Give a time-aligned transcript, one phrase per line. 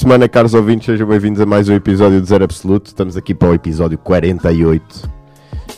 [0.00, 2.86] Boa semana, caros ouvintes, sejam bem-vindos a mais um episódio do Zero Absoluto.
[2.86, 5.10] Estamos aqui para o episódio 48.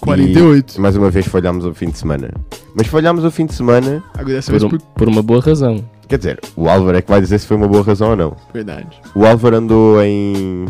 [0.01, 0.77] 48.
[0.77, 2.31] E, mais uma vez falhámos o fim de semana.
[2.73, 5.41] Mas falhámos o fim de semana, Agora dessa Por, vez um- por por uma boa
[5.41, 5.85] razão.
[6.07, 8.37] quer dizer, o Álvaro é que vai dizer se foi uma boa razão ou não.
[8.55, 8.87] verdade.
[9.13, 10.67] O Álvaro andou em.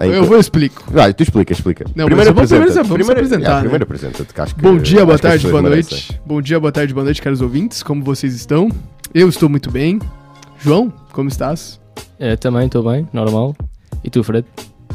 [0.00, 0.82] em- Eu vou eu explico.
[0.90, 1.84] Vai, tu explica, explica.
[1.94, 2.88] Não, mas vamos primeiro- apresenta-te.
[2.88, 3.60] vamos se apresentar, Yeah, né?
[3.60, 5.98] primeiro apresenta-te, que acho que- Bom dia, boa tarde, boa merecem.
[5.98, 6.20] noite.
[6.24, 7.82] Bom dia, boa tarde, boa noite, caros ouvintes.
[7.82, 8.70] Como vocês estão?
[9.12, 9.98] Eu estou muito bem.
[10.58, 11.78] João, como estás?
[12.18, 13.54] É, também estou bem, normal.
[14.04, 14.46] E tu, Fred?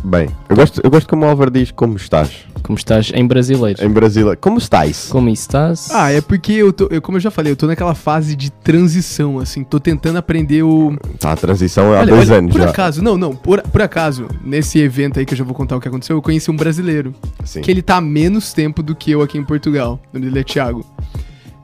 [0.04, 2.46] Bem, eu gosto, eu gosto como o Álvaro diz como estás.
[2.62, 3.84] Como estás em brasileiro?
[3.84, 4.36] Em Brasília.
[4.36, 5.08] Como estás?
[5.10, 5.90] Como estás?
[5.92, 8.52] Ah, é porque eu tô, eu, como eu já falei, eu tô naquela fase de
[8.52, 10.96] transição, assim, tô tentando aprender o.
[11.20, 12.70] Tá, a transição há Olha, dois olha, anos por já.
[12.70, 15.80] acaso, não, não, por, por acaso, nesse evento aí que eu já vou contar o
[15.82, 17.14] que aconteceu, eu conheci um brasileiro.
[17.44, 17.62] Sim.
[17.62, 20.00] que ele tá há menos tempo do que eu aqui em Portugal.
[20.12, 20.86] O nome dele é Thiago.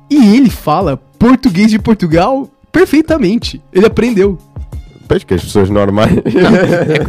[0.09, 3.61] E ele fala português de Portugal perfeitamente.
[3.73, 4.37] Ele aprendeu.
[5.11, 6.11] Pois que as pessoas normais.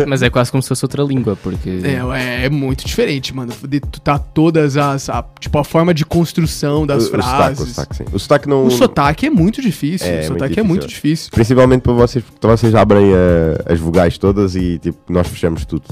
[0.02, 1.70] É- mas é quase como se fosse outra língua, porque.
[1.84, 3.52] É, é, é muito diferente, mano.
[3.68, 5.08] De tu tá todas as.
[5.08, 7.68] a- tipo, a forma de construção das o, o sotaque, o frases.
[7.68, 8.04] sotaque, sim.
[8.12, 8.66] O sotaque não.
[8.66, 10.08] O sotaque é muito difícil.
[10.08, 11.30] É, o muito sotaque é muito difícil.
[11.30, 15.84] Principalmente para vocês, porque vocês abrem eh, as vogais todas e tipo, nós fechamos tudo.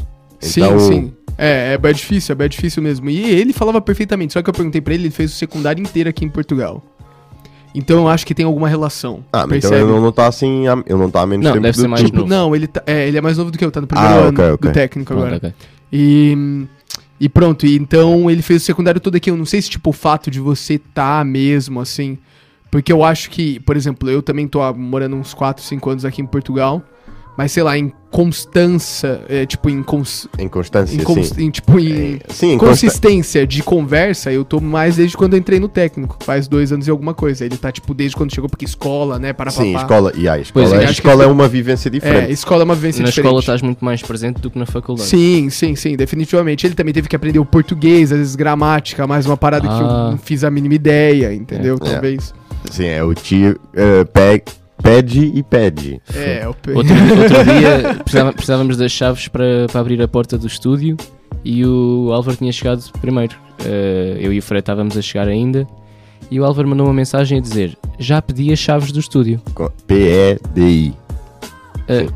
[0.43, 1.13] Então, Sim, sim.
[1.39, 3.09] É, é bem difícil, é bem difícil mesmo.
[3.09, 6.09] E ele falava perfeitamente, só que eu perguntei pra ele, ele fez o secundário inteiro
[6.11, 6.83] aqui em Portugal.
[7.75, 9.25] Então eu acho que tem alguma relação.
[9.33, 9.91] Ah, mas então percebe?
[9.93, 12.03] ele não está assim, ele não está há menos Não, tempo deve do ser mais
[12.05, 12.29] tipo, novo.
[12.29, 14.19] Não, ele, tá, é, ele é mais novo do que eu, tá no primeiro Ah,
[14.19, 14.71] ano ok, ok.
[14.71, 15.37] do técnico agora.
[15.37, 15.53] ok.
[15.93, 16.67] E,
[17.21, 19.31] e pronto, e então ele fez o secundário todo aqui.
[19.31, 22.19] Eu não sei se, tipo, o fato de você tá mesmo, assim.
[22.71, 26.23] Porque eu acho que, por exemplo, eu também tô morando uns 4, 5 anos aqui
[26.23, 26.83] em Portugal.
[27.41, 31.45] Mas, sei lá, em constância, é, tipo, em, cons, em constância, em, cons- sim.
[31.45, 35.59] em, tipo, em É, Sim, consistência de conversa, eu tô mais desde quando eu entrei
[35.59, 36.19] no técnico.
[36.23, 37.47] Faz dois anos e alguma coisa.
[37.47, 39.85] Ele tá, tipo, desde quando chegou, porque escola, né, para Sim, papá.
[39.87, 42.31] escola, e a escola, Pois é, a que escola é uma vivência É, diferente.
[42.33, 43.27] escola é uma vivência Na diferente.
[43.27, 45.09] escola estás muito mais presente do que na faculdade.
[45.09, 46.67] Sim, sim, sim, definitivamente.
[46.67, 49.87] Ele também teve que aprender o português, às vezes gramática, mais uma parada que eu
[49.89, 50.11] Ah.
[50.11, 51.77] não fiz a mínima ideia, entendeu?
[51.83, 51.91] É.
[51.93, 52.35] Talvez.
[52.71, 54.45] Sim, é o tio eh, pe-
[54.83, 56.01] pede e pede.
[56.15, 60.37] É, o pe- Outro, outro dia precisava- precisávamos das chaves para, para abrir a porta
[60.39, 60.97] do estúdio
[61.45, 63.35] e o Álvaro tinha chegado primeiro.
[63.65, 65.67] Eh, eu e o Fred estávamos a chegar ainda
[66.31, 69.41] e o Álvaro mandou uma mensagem a dizer: Já pedi as chaves do estúdio.
[69.87, 70.95] P-E-D-I.
[71.89, 72.07] Eh,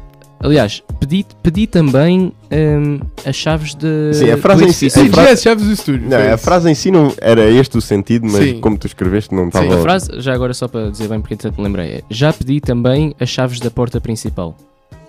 [0.44, 4.12] aliás, pedi, pedi também ehm, as chaves de.
[4.15, 6.09] Sim, a frase do em si- Sim, fra- as chaves do estúdio.
[6.09, 8.60] Não, a frase em si não era este o sentido, mas Sim.
[8.60, 9.75] como tu escreveste não Sim, estava.
[9.78, 12.60] A frase, já agora só para dizer bem porque entretanto me lembrei, é já pedi
[12.60, 14.56] também as chaves da porta principal.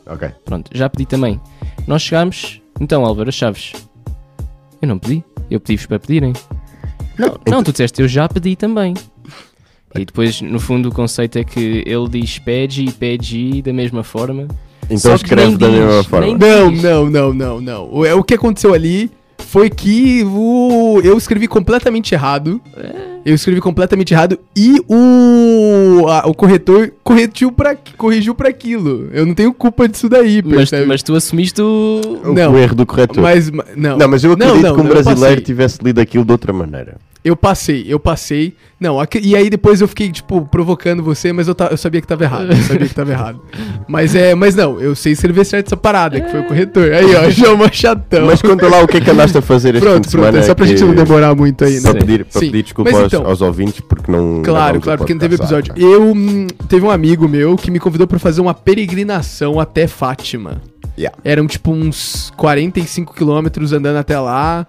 [0.07, 0.29] Ok.
[0.45, 1.39] Pronto, já pedi também.
[1.87, 3.73] Nós chegámos, então Álvaro, as chaves.
[4.81, 6.33] Eu não pedi, eu pedi-vos para pedirem.
[7.17, 8.93] Não, não, tu disseste eu já pedi também.
[9.97, 14.03] E depois, no fundo, o conceito é que ele diz pede e pede da mesma
[14.03, 14.47] forma.
[14.85, 16.37] Então Só escreve da diz, mesma forma.
[16.37, 17.89] Não, não, não, não, não.
[17.91, 19.09] O, é, o que aconteceu ali
[19.39, 22.59] foi que o, eu escrevi completamente errado.
[23.25, 29.09] Eu escrevi completamente errado e o, a- o corretor corrigiu pra, corrigiu pra aquilo.
[29.11, 30.85] Eu não tenho culpa disso daí, Mas, percebe?
[30.85, 32.01] mas tu assumiste o.
[32.23, 32.53] O, Não.
[32.53, 33.21] o erro do corretor.
[33.23, 33.97] Mas, ma- não.
[33.97, 36.97] Não, mas eu acredito não, que um não, brasileiro tivesse lido aquilo de outra maneira.
[37.25, 38.53] Eu passei, eu passei.
[38.79, 41.99] Não, aqui- e aí depois eu fiquei, tipo, provocando você, mas eu, ta- eu sabia
[41.99, 42.51] que tava errado.
[42.51, 43.41] Eu sabia que tava errado.
[43.87, 46.93] Mas é, mas não, eu sei escrever certo essa parada, que foi o corretor.
[46.93, 48.27] Aí, ó, chama chatão.
[48.27, 50.25] Mas conta lá o que é que andaste a fazer este fim pronto, de pronto,
[50.25, 50.37] semana.
[50.37, 51.81] é só pra que- gente não demorar muito aí, né?
[51.81, 51.97] Para Sim.
[52.05, 52.45] pedir, para Sim.
[52.51, 54.43] pedir desculpa Mas aos, então- aos ouvintes porque não.
[54.43, 55.73] Claro, claro, porque não teve episódio.
[55.75, 60.61] Eu hum, teve um amigo meu que me convidou pra fazer uma peregrinação até Fátima.
[60.97, 61.17] Yeah.
[61.25, 64.67] Eram tipo uns 45 quilômetros andando até lá.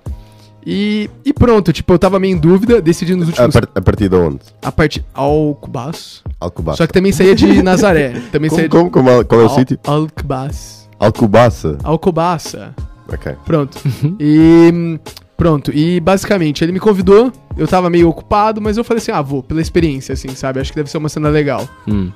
[0.69, 3.55] E, e pronto, tipo, eu tava meio em dúvida, decidi nos A, últimos.
[3.55, 4.41] par- a partir de onde?
[4.61, 5.05] A parte.
[5.15, 6.25] Alcobaço.
[6.41, 6.79] Alcobaça.
[6.79, 8.21] Só que também saía de Nazaré.
[8.33, 9.79] Também Como, saía como, como é- qual é o de sítio?
[9.87, 10.89] Al Alcobaço.
[10.99, 11.79] Alcobaça.
[11.85, 12.75] Alcobaça.
[13.09, 13.33] Ok.
[13.45, 13.79] Pronto.
[14.19, 14.71] e.
[14.75, 14.99] hum,
[15.37, 15.71] Pronto.
[15.73, 17.31] E basicamente, ele me convidou.
[17.57, 20.59] Eu tava meio ocupado, mas eu falei assim: ah, vou, pela experiência, assim, sabe?
[20.61, 21.69] Acho que deve ser uma cena legal.
[21.87, 22.11] Hum.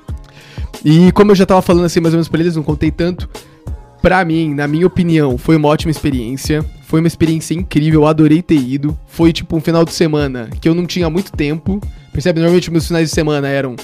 [0.83, 3.29] E como eu já tava falando assim mais ou menos pra eles, não contei tanto.
[4.01, 6.65] Pra mim, na minha opinião, foi uma ótima experiência.
[6.91, 8.99] Foi uma experiência incrível, eu adorei ter ido.
[9.07, 11.79] Foi tipo um final de semana que eu não tinha muito tempo.
[12.11, 12.41] Percebe?
[12.41, 13.77] Normalmente meus finais de semana eram,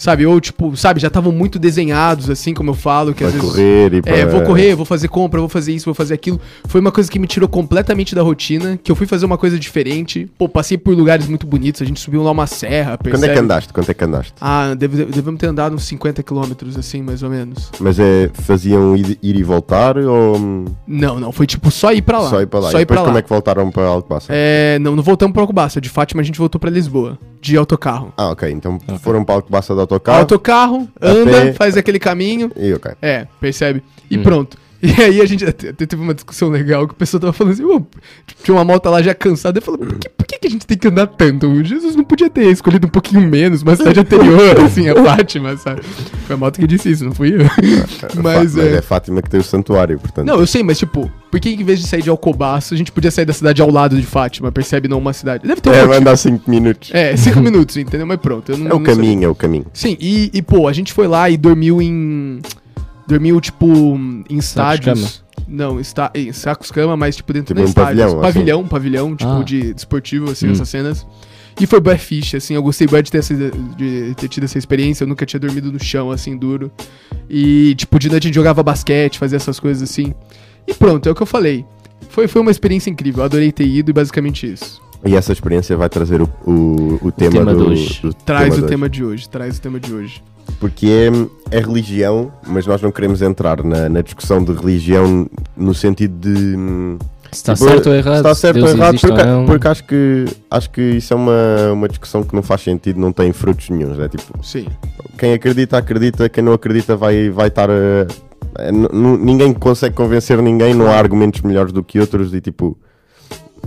[0.00, 3.34] sabe, ou tipo, sabe, já estavam muito desenhados, assim como eu falo, que Para às
[3.34, 3.48] vezes.
[3.50, 4.02] correr e.
[4.06, 6.40] É, vou correr, vou fazer compra, vou fazer isso, vou fazer aquilo.
[6.66, 9.58] Foi uma coisa que me tirou completamente da rotina, que eu fui fazer uma coisa
[9.58, 10.30] diferente.
[10.38, 13.32] Pô, passei por lugares muito bonitos, a gente subiu lá uma serra, Quando percebe?
[13.32, 13.72] é que andaste?
[13.72, 14.32] Quando é que andaste?
[14.40, 17.70] Ah, deve- devemos ter andado uns 50 quilômetros, assim, mais ou menos.
[17.78, 20.38] Mas é, faziam ir, ir e voltar ou
[20.86, 22.30] Não, não, foi tipo só ir pra lá.
[22.30, 22.70] só ir para lá?
[22.70, 23.18] Só e ir depois pra como lá.
[23.18, 24.26] é que voltaram para Alcobaça?
[24.30, 25.80] É, não, não voltamos pra Alcobaça.
[25.80, 28.12] De Fátima a gente voltou pra Lisboa, de autocarro.
[28.16, 28.50] Ah, ok.
[28.50, 30.18] Então foram para Alcobaça de autocarro.
[30.20, 31.52] Autocarro, anda, pé.
[31.52, 32.50] faz aquele caminho.
[32.56, 32.92] E ok.
[33.02, 33.82] É, percebe?
[34.10, 34.22] E Hum.
[34.22, 34.56] pronto.
[34.98, 37.64] E aí a gente até teve uma discussão legal que o pessoal tava falando assim,
[37.64, 37.82] "Ô,
[38.42, 40.66] tinha uma moto lá já cansada, eu falei, por que, por que que a gente
[40.66, 41.62] tem que andar tanto?
[41.64, 45.82] Jesus não podia ter escolhido um pouquinho menos, uma cidade anterior, assim, a Fátima, sabe?
[46.26, 47.44] Foi a moto que disse isso, não fui eu.
[48.22, 48.76] Mas Mas é...
[48.76, 50.26] é Fátima que tem o santuário, portanto.
[50.26, 52.90] Não, eu sei, mas tipo, por que em vez de sair de Alcobaço, a gente
[52.90, 54.88] podia sair da cidade ao lado de Fátima, percebe?
[54.88, 55.46] Não uma cidade.
[55.46, 56.90] Deve ter um é, vai andar 5 minutos.
[56.92, 58.06] É, cinco minutos, entendeu?
[58.06, 58.50] Mas pronto.
[58.50, 58.94] Eu não, É o sei.
[58.94, 59.66] caminho, é o caminho.
[59.72, 62.40] Sim, e, e, pô, a gente foi lá e dormiu em.
[63.10, 63.66] Dormiu, tipo,
[64.28, 65.22] em estádios.
[65.48, 67.98] Não, está, em sacos cama, mas tipo dentro Tipo de um estádios.
[68.04, 68.32] pavilhão, assim.
[68.32, 69.42] pavilhão, pavilhão, tipo Ah.
[69.42, 70.52] de desportivo, assim, Hum.
[70.52, 71.06] essas cenas.
[71.60, 74.56] E foi bué ficha, assim, eu gostei bué de ter, essa, de ter tido essa
[74.56, 76.70] experiência, eu nunca tinha dormido no chão, assim, duro.
[77.28, 80.14] E, tipo, de noite a gente jogava basquete, fazia essas coisas assim.
[80.68, 81.64] E pronto, é o que eu falei.
[82.10, 84.80] Foi, foi uma experiência incrível, eu adorei ter ido e basicamente isso.
[85.04, 88.02] E essa experiência vai trazer o, o, o tema, tema do, de hoje.
[88.02, 90.22] do Traz de o tema de hoje, traz o tema de hoje.
[90.58, 95.74] Porque é, é religião, mas nós não queremos entrar na, na discussão de religião no
[95.74, 96.56] sentido de.
[96.56, 96.98] hum,
[97.30, 98.14] Se está tipo, certo ou errado.
[98.14, 101.16] se está certo Deus ou errado, porque, ou porque acho, que, acho que isso é
[101.16, 103.98] uma, uma discussão que não faz sentido, não tem frutos nenhums.
[103.98, 104.66] É tipo, Sim.
[105.18, 108.06] quem acredita, acredita, quem não acredita vai, vai estar a.
[108.58, 112.40] a- n- n- ninguém consegue convencer ninguém, não há argumentos melhores do que outros e
[112.40, 112.76] tipo.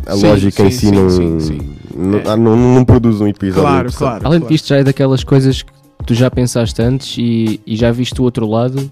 [0.06, 1.76] A Sim, lógica em sim, si sim, não, sim, sim.
[1.96, 2.36] não, É.
[2.36, 3.62] não, não produz um episódio.
[3.64, 4.28] Claro, claro.
[4.28, 4.54] Além claro.
[4.54, 5.72] disto, já é daquelas coisas que
[6.06, 8.92] tu já pensaste antes e, e já viste o outro lado.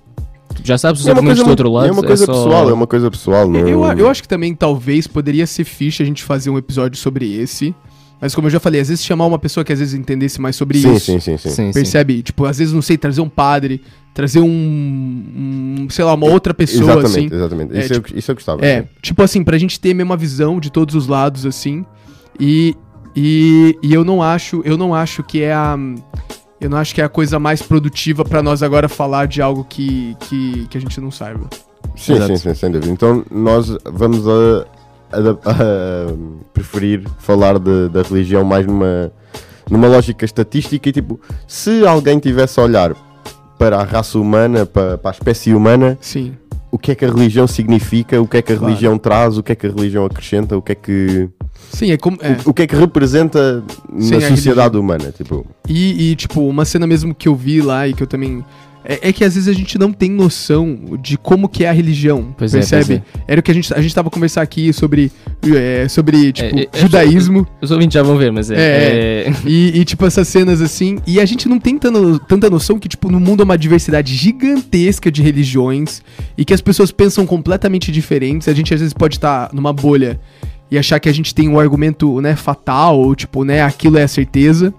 [0.56, 1.88] Tu já sabes os É uma argumentos coisa, do outro lado.
[1.88, 3.50] é uma coisa só- pessoal, é uma coisa pessoal.
[3.50, 3.60] Não...
[3.68, 7.34] Eu, eu acho que também talvez poderia ser ficha a gente fazer um episódio sobre
[7.34, 7.74] esse.
[8.19, 10.56] Mas como eu já falei, às vezes chamar uma pessoa que às vezes entendesse mais
[10.56, 11.06] sobre sim, isso.
[11.06, 11.72] sim, sim, sim, Sim, sim.
[11.74, 12.22] Percebe?
[12.22, 13.81] Tipo, às vezes, não sei, trazer um padre,
[14.14, 14.46] trazer um.
[14.48, 17.36] um, sei lá, uma outra pessoa, Exatamente, assim.
[17.36, 17.75] exatamente.
[17.75, 18.64] É, isso, eu, isso eu gostava.
[18.64, 21.84] É, tipo assim, pra gente ter a mesma visão de todos os lados, assim.
[22.40, 22.75] E,
[23.16, 25.75] e, e eu não acho, eu não acho que é a.
[26.62, 29.66] Eu não acho que é a coisa mais produtiva pra nós agora falar de algo
[29.68, 31.50] que, que, que a gente não saiba.
[31.98, 32.28] Sim, Exato.
[32.28, 32.92] sim, sim, sem dúvida.
[32.94, 34.66] Então nós vamos a,
[35.12, 36.13] a- a
[36.54, 39.12] preferir falar de- da religião mais numa,
[39.69, 42.94] numa lógica estatística e tipo, se alguém tivesse a olhar
[43.57, 46.36] para a raça humana, para, para a espécie humana, Sim.
[46.72, 48.68] o que é que a religião significa, o que é que a Claro.
[48.69, 51.28] religião traz, o que é que a religião acrescenta, o que é que,
[51.72, 52.18] Sim, é como.
[52.22, 52.38] É.
[52.46, 53.63] o, o que é que representa
[54.00, 55.12] Sim, na a sociedade humana.
[55.16, 58.44] Tipo, E, e, tipo, uma cena mesmo que eu vi lá e que eu também.
[58.84, 61.72] É, é que às vezes a gente não tem noção de como que é a
[61.72, 62.34] religião.
[62.36, 63.04] Pois é, percebe?
[63.13, 65.12] pois Era o que a gente, a gente tava conversando aqui sobre.
[65.56, 67.48] é, sobre, tipo, É, é, judaísmo.
[67.62, 68.56] Os ouvintes já vão ver, mas é.
[68.56, 70.98] É, é- E, e, tipo, essas cenas assim.
[71.06, 74.16] E a gente não tem tanta, tanta noção que, tipo, no mundo há uma diversidade
[74.16, 76.02] gigantesca de religiões
[76.36, 78.48] e que as pessoas pensam completamente diferentes.
[78.48, 80.19] A gente às vezes pode estar numa bolha
[80.71, 84.03] e achar que a gente tem um argumento, né, fatal, ou tipo, né, aquilo é
[84.03, 84.73] a certeza.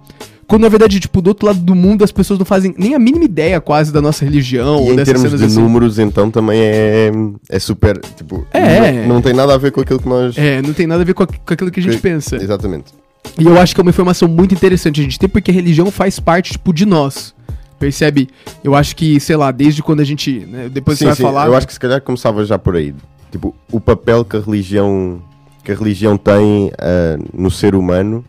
[0.49, 2.99] Quando na verdade, tipo, do outro lado do mundo as pessoas não fazem nem a
[2.99, 5.61] mínima ideia quase da nossa religião e ou em dessas termos cenas de assim.
[5.63, 7.11] números, então também é,
[7.49, 7.99] é super.
[8.17, 9.03] Tipo, É.
[9.07, 10.37] Não, não tem nada a ver com aquilo que nós.
[10.37, 12.37] É, não tem nada a ver com, a- com aquilo que a gente Que- pensa.
[12.37, 12.93] Exatamente.
[13.39, 15.91] E eu acho que é uma informação muito interessante a gente ter, porque a religião
[15.91, 17.35] faz parte, tipo, de nós.
[17.79, 18.29] Percebe?
[18.63, 20.41] Eu acho que, sei lá, desde quando a gente.
[20.41, 21.47] né, depois sim, você vai sim, falar.
[21.47, 22.95] eu acho que se calhar começava já por aí.
[23.31, 25.23] Tipo, o papel que a religião,
[25.63, 28.25] que a religião tem ah, no ser humano,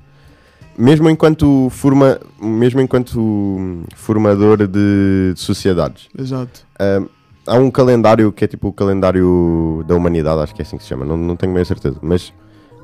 [0.77, 6.09] mesmo enquanto, forma, mesmo enquanto formador de, de sociedades.
[6.17, 6.65] Exato.
[6.79, 7.01] Ah,
[7.47, 10.83] há um calendário que é tipo o calendário da humanidade, acho que é assim que
[10.83, 12.33] se chama, não, não tenho bem a certeza, mas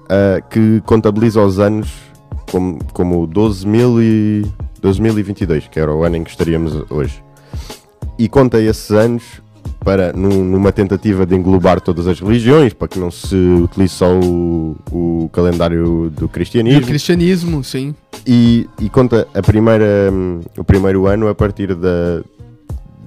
[0.10, 1.92] ah, que contabiliza os anos
[2.52, 4.46] como, como 12.000 e
[4.82, 7.24] 2022, que era o ano em que estaríamos hoje.
[8.18, 9.42] E conta esses anos
[9.90, 14.14] para, num- numa tentativa de englobar todas as religiões, para que não se utilize só
[14.20, 16.86] o, o calendário do E o cristianismo.
[16.86, 17.96] cristianismo, sim.
[18.24, 22.22] E, e conta a primeira, hum, o primeiro ano a partir da,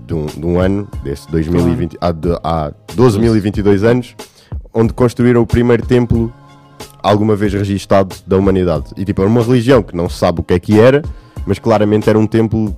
[0.04, 4.16] de, um, de um ano, desse 2020, há, de, há 12.022 anos,
[4.74, 6.32] onde construíram o primeiro templo
[7.00, 8.86] alguma vez registado da humanidade.
[8.96, 11.00] E tipo, era uma religião que não se sabe o que é que era,
[11.46, 12.76] mas claramente era um templo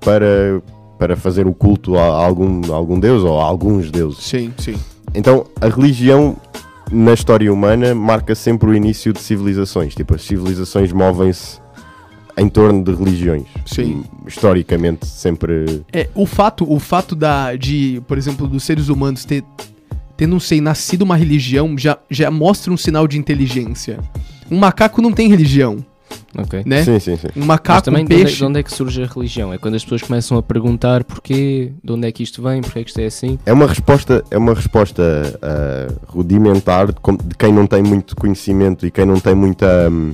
[0.00, 0.62] para,
[1.02, 4.22] para fazer o culto a algum, a algum deus ou a alguns deuses.
[4.22, 4.76] Sim, sim.
[5.12, 6.36] Então, a religião
[6.92, 9.96] na história humana marca sempre o início de civilizações.
[9.96, 11.58] Tipo, as civilizações movem-se
[12.38, 13.42] em torno de religiões.
[13.66, 14.04] Sim.
[14.24, 15.82] Historicamente, sempre.
[15.92, 19.42] É, o fato, o fato da, de, por exemplo, dos seres humanos ter,
[20.16, 23.98] ter, não sei, nascido uma religião já, já mostra um sinal de inteligência.
[24.48, 25.84] Um macaco não tem religião,
[26.36, 26.62] Ok.
[26.64, 26.82] né?
[26.84, 27.28] Sim, sim, sim.
[27.36, 28.38] Um Mas macaco, também, um de onde, é, peixe.
[28.38, 29.52] de onde é que surge a religião?
[29.52, 32.80] É quando as pessoas começam a perguntar porquê, de onde é que isto vem, porquê
[32.80, 33.38] é que isto é assim.
[33.44, 35.02] É uma resposta, é uma resposta
[35.42, 36.94] ah, rudimentar de,
[37.38, 40.12] quem não tem muito conhecimento e quem não tem muita, hum,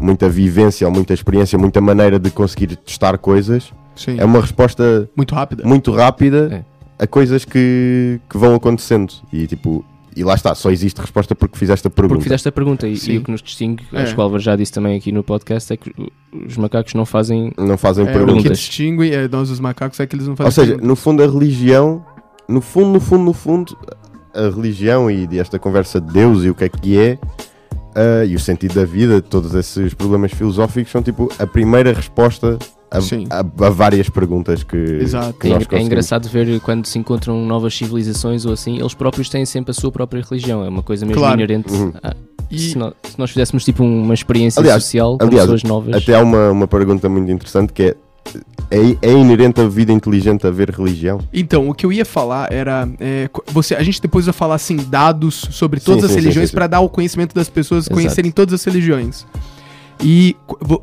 [0.00, 3.72] muita vivência ou muita experiência, muita maneira de conseguir testar coisas.
[3.96, 4.16] Sim.
[4.18, 5.62] É uma resposta Muito rápida.
[5.66, 6.64] muito rápida
[6.98, 9.12] a coisas que, que vão acontecendo.
[9.32, 9.84] E tipo,
[10.16, 12.14] e lá está, só existe resposta porque fizeste a pergunta.
[12.16, 14.02] Porque fizeste a pergunta e, e o que nos distingue, É.
[14.02, 15.92] acho que o Álvaro já disse também aqui no podcast, é que
[16.46, 17.52] os macacos não fazem.
[17.58, 18.58] Não fazem É, o que perguntas.
[18.58, 20.88] distingue é, nós os macacos é que eles não fazem Ou seja, perguntas.
[20.88, 22.04] no fundo a religião,
[22.48, 23.76] no fundo, no fundo, no fundo,
[24.34, 27.18] a religião e esta conversa de Deus e o que é que é,
[27.94, 32.58] ah, e o sentido da vida, todos esses problemas filosóficos são tipo a primeira resposta
[32.90, 35.34] a, a- a várias perguntas que, Exato.
[35.34, 35.86] que É, nós é conseguimos.
[35.86, 39.92] engraçado ver quando se encontram novas civilizações ou assim, eles próprios têm sempre a sua
[39.92, 40.64] própria religião.
[40.64, 41.34] É uma coisa mesmo Claro.
[41.38, 41.72] inerente.
[41.72, 41.92] Uhum.
[42.02, 42.14] a-
[42.50, 45.94] E- se, nós, se nós fizéssemos tipo uma experiência Aliás- social com aliás, pessoas novas.
[45.94, 47.96] Até há uma, uma pergunta muito interessante que é,
[48.72, 51.20] é é inerente a vida inteligente haver religião?
[51.32, 52.88] Então, o que eu ia falar era.
[52.98, 56.48] é, você, a gente depois vai falar assim, dados sobre Sim, todas as sim, religiões
[56.48, 56.56] sim, sim.
[56.56, 57.94] para dar o conhecimento das pessoas Exato.
[57.94, 59.24] conhecerem todas as religiões.
[60.02, 60.34] E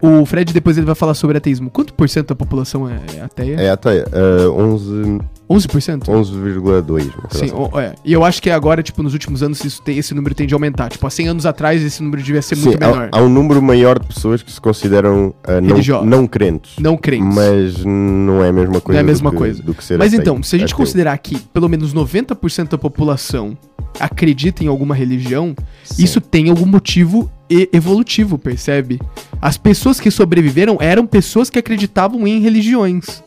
[0.01, 1.69] o Fred depois ele vai falar sobre ateísmo.
[1.69, 3.55] Quanto por cento da população é, é ateia?
[3.55, 5.19] É até ah, 11
[5.50, 6.03] 11%?
[6.05, 6.07] 11,2.
[6.07, 7.53] uma coisa Sim, assim.
[7.55, 7.95] o- é.
[8.03, 10.55] E eu acho que agora, tipo, nos últimos anos, isso tem- esse número tende a
[10.55, 10.89] aumentar.
[10.89, 13.09] Tipo, há 100 anos atrás, esse número devia ser Sim, muito menor.
[13.12, 16.74] há, há um número maior de pessoas que se consideram ah, não, não crentes.
[16.79, 17.33] Não crentes.
[17.36, 18.91] Mas não é a mesma coisa.
[18.91, 19.63] Não é a mesma do que, coisa.
[19.63, 23.57] Do que ser Mas então, se a gente considerar que pelo menos 90% da população
[24.00, 26.03] acredita em alguma religião, Sim.
[26.03, 29.00] isso tem algum motivo e- evolutivo, percebe?
[29.41, 33.24] As pessoas que sobreviveram eram pessoas que acreditavam em religiões.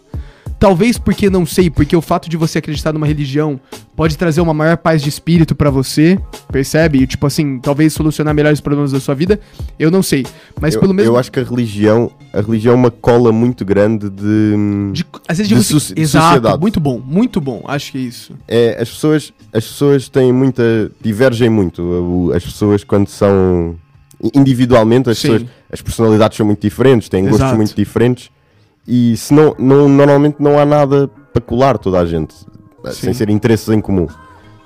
[0.61, 3.59] Talvez porque, não sei, porque o fato de você acreditar numa religião
[3.97, 6.19] pode trazer uma maior paz de espírito pra você,
[6.53, 6.99] percebe?
[7.03, 9.41] E, tipo assim, talvez solucionar melhores problemas da sua vida,
[9.79, 10.27] eu não sei.
[10.61, 11.09] Mas eu, pelo menos.
[11.11, 14.93] eu acho que a religião, a religião é uma cola muito grande de.
[14.93, 16.61] de, às vezes de de soci- de Exato, sociedade.
[16.61, 18.35] muito bom, muito bom, acho que é isso.
[18.47, 20.93] É, as pessoas, as pessoas têm muita.
[21.01, 22.33] divergem muito.
[22.37, 23.77] As pessoas, quando são.
[24.35, 25.29] individualmente, as, Sim.
[25.33, 27.57] pessoas, as personalidades são muito diferentes, têm gostos Exato.
[27.57, 28.31] muito diferentes.
[28.93, 32.35] E se não, não, normalmente não há nada para colar toda a gente,
[32.87, 33.19] sem Sim.
[33.19, 34.09] ser interesses em comum.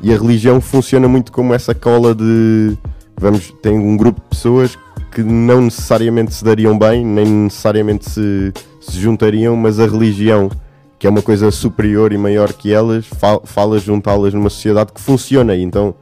[0.01, 2.75] E a religião funciona muito como essa cola de.
[3.21, 4.79] Vamos, tem um grupo de pessoas
[5.13, 10.51] que não necessariamente se dariam bem, nem necessariamente se, se juntariam, mas a religião,
[10.99, 15.01] que é uma coisa superior e maior que elas, fa- fala juntá-las numa sociedade que
[15.03, 15.55] funciona.
[15.55, 15.95] E Então,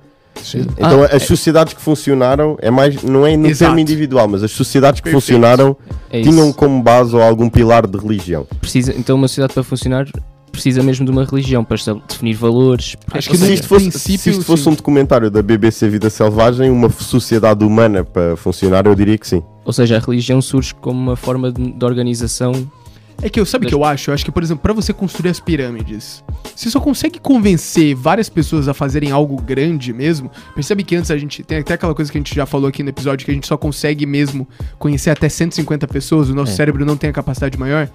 [0.42, 0.66] Sim.
[0.76, 3.70] então Ah, as sociedades que funcionaram, é mais, não é no Exato.
[3.70, 5.20] termo individual, mas as sociedades que Perfeito.
[5.22, 5.76] funcionaram
[6.10, 8.46] É tinham como base ou algum pilar de religião.
[8.60, 10.06] Precisa, então, uma sociedade para funcionar
[10.52, 12.94] precisa mesmo de uma religião para definir valores.
[13.10, 16.90] Acho que se isto fosse, se isto fosse um documentário da BBC Vida Selvagem, uma
[16.90, 19.42] sociedade humana para funcionar, eu diria que sim.
[19.64, 22.52] ou seja, a religião surge como uma forma de, de organização.
[23.20, 24.10] É que eu sabe o que eu acho?
[24.10, 26.24] Eu acho que, por exemplo, pra você construir as pirâmides,
[26.56, 30.30] você só consegue convencer várias pessoas a fazerem algo grande mesmo.
[30.54, 32.82] Percebe que antes a gente tem até aquela coisa que a gente já falou aqui
[32.82, 36.56] no episódio que a gente só consegue mesmo conhecer até 150 pessoas, o nosso É.
[36.56, 37.88] cérebro não tem a capacidade maior.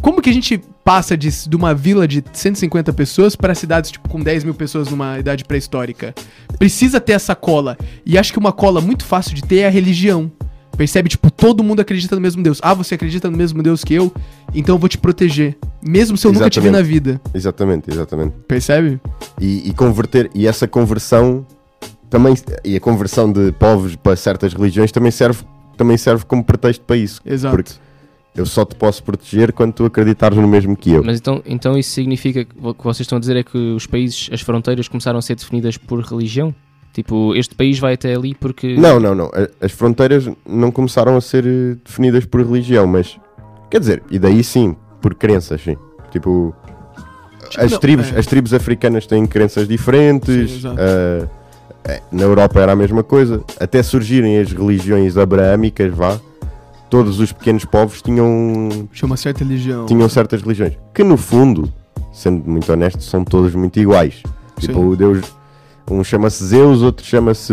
[0.00, 4.08] Como que a gente passa de, de uma vila de 150 pessoas para cidades tipo
[4.08, 6.14] com 10 mil pessoas numa idade pré-histórica?
[6.56, 7.76] Precisa ter essa cola.
[8.06, 10.30] E acho que uma cola muito fácil de ter é a religião.
[10.78, 11.08] Percebe?
[11.08, 12.60] Tipo, todo mundo acredita no mesmo Deus.
[12.62, 14.12] Ah, você acredita no mesmo Deus que eu?
[14.54, 15.58] Então eu vou te proteger.
[15.82, 16.92] Mesmo se eu nunca te vi na Exatamente.
[16.92, 17.20] vida.
[17.34, 18.34] Exatamente, exatamente.
[18.46, 19.00] Percebe?
[19.40, 21.44] E, e converter, e essa conversão
[22.08, 22.32] também,
[22.64, 25.42] e a conversão de povos para certas religiões também serve,
[25.76, 27.20] também serve como pretexto para isso.
[27.26, 27.56] Exato.
[27.56, 27.72] Porque
[28.36, 31.02] eu só te posso proteger quando tu acreditares no mesmo que eu.
[31.02, 33.84] Mas então, então isso significa que o que vocês estão a dizer é que os
[33.84, 36.54] países, as fronteiras começaram a ser definidas por religião?
[36.92, 38.74] Tipo, este país vai até ali porque.
[38.76, 39.30] Não, não, não.
[39.60, 43.18] As fronteiras não começaram a ser eh, definidas por religião, mas
[43.70, 45.76] quer dizer, e daí sim, por crenças, sim.
[46.10, 46.54] Tipo,
[47.50, 48.18] Tipo, as, não, tribos, é.
[48.18, 50.50] as tribos africanas têm crenças diferentes.
[50.50, 50.76] Sim, exato.
[50.78, 53.42] eh, na Europa era a mesma coisa.
[53.60, 56.18] Até surgirem as religiões abraâmicas, vá.
[56.90, 59.86] Todos os pequenos povos tinham, Tinha uma certa religião.
[59.86, 60.72] tinham certas religiões.
[60.92, 61.72] Que no fundo,
[62.12, 64.22] sendo muito honesto, são todas muito iguais.
[64.58, 64.84] Tipo, Sim.
[64.88, 65.37] o Deus.
[65.90, 67.52] Um chama-se Zeus, outro chama-se.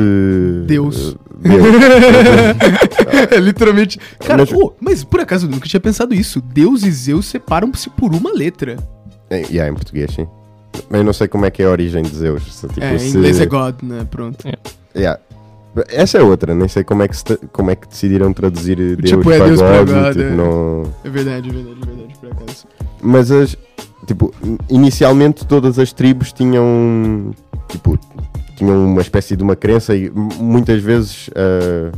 [0.66, 1.16] Deus.
[1.44, 1.66] eh, Deus.
[3.32, 4.00] é literalmente.
[4.20, 6.42] Cara, Mas- ô, mas por acaso eu nunca tinha pensado isso.
[6.42, 8.78] Deus e Zeus separam-se por uma letra.
[9.30, 10.28] É, yeah, em português, sim.
[10.90, 12.44] Mas eu não sei como é que é a origem de Zeus.
[12.54, 14.06] se, tipo, é, em se- inglês é God, né?
[14.10, 14.46] Pronto.
[14.96, 15.20] Yeah.
[15.90, 19.10] Essa é outra, nem sei como é que, se como é que decidiram traduzir Deus
[19.10, 20.30] Tipo, é para Deus para God, God, tipo, é.
[20.32, 22.66] não- É verdade, é verdade, é verdade, por acaso.
[23.02, 23.58] Mas as,
[24.08, 24.34] tipo,
[24.70, 27.32] inicialmente todas as tribos tinham,
[27.70, 28.00] tipo,
[28.56, 31.92] tinham uma espécie de uma crença e muitas vezes ah,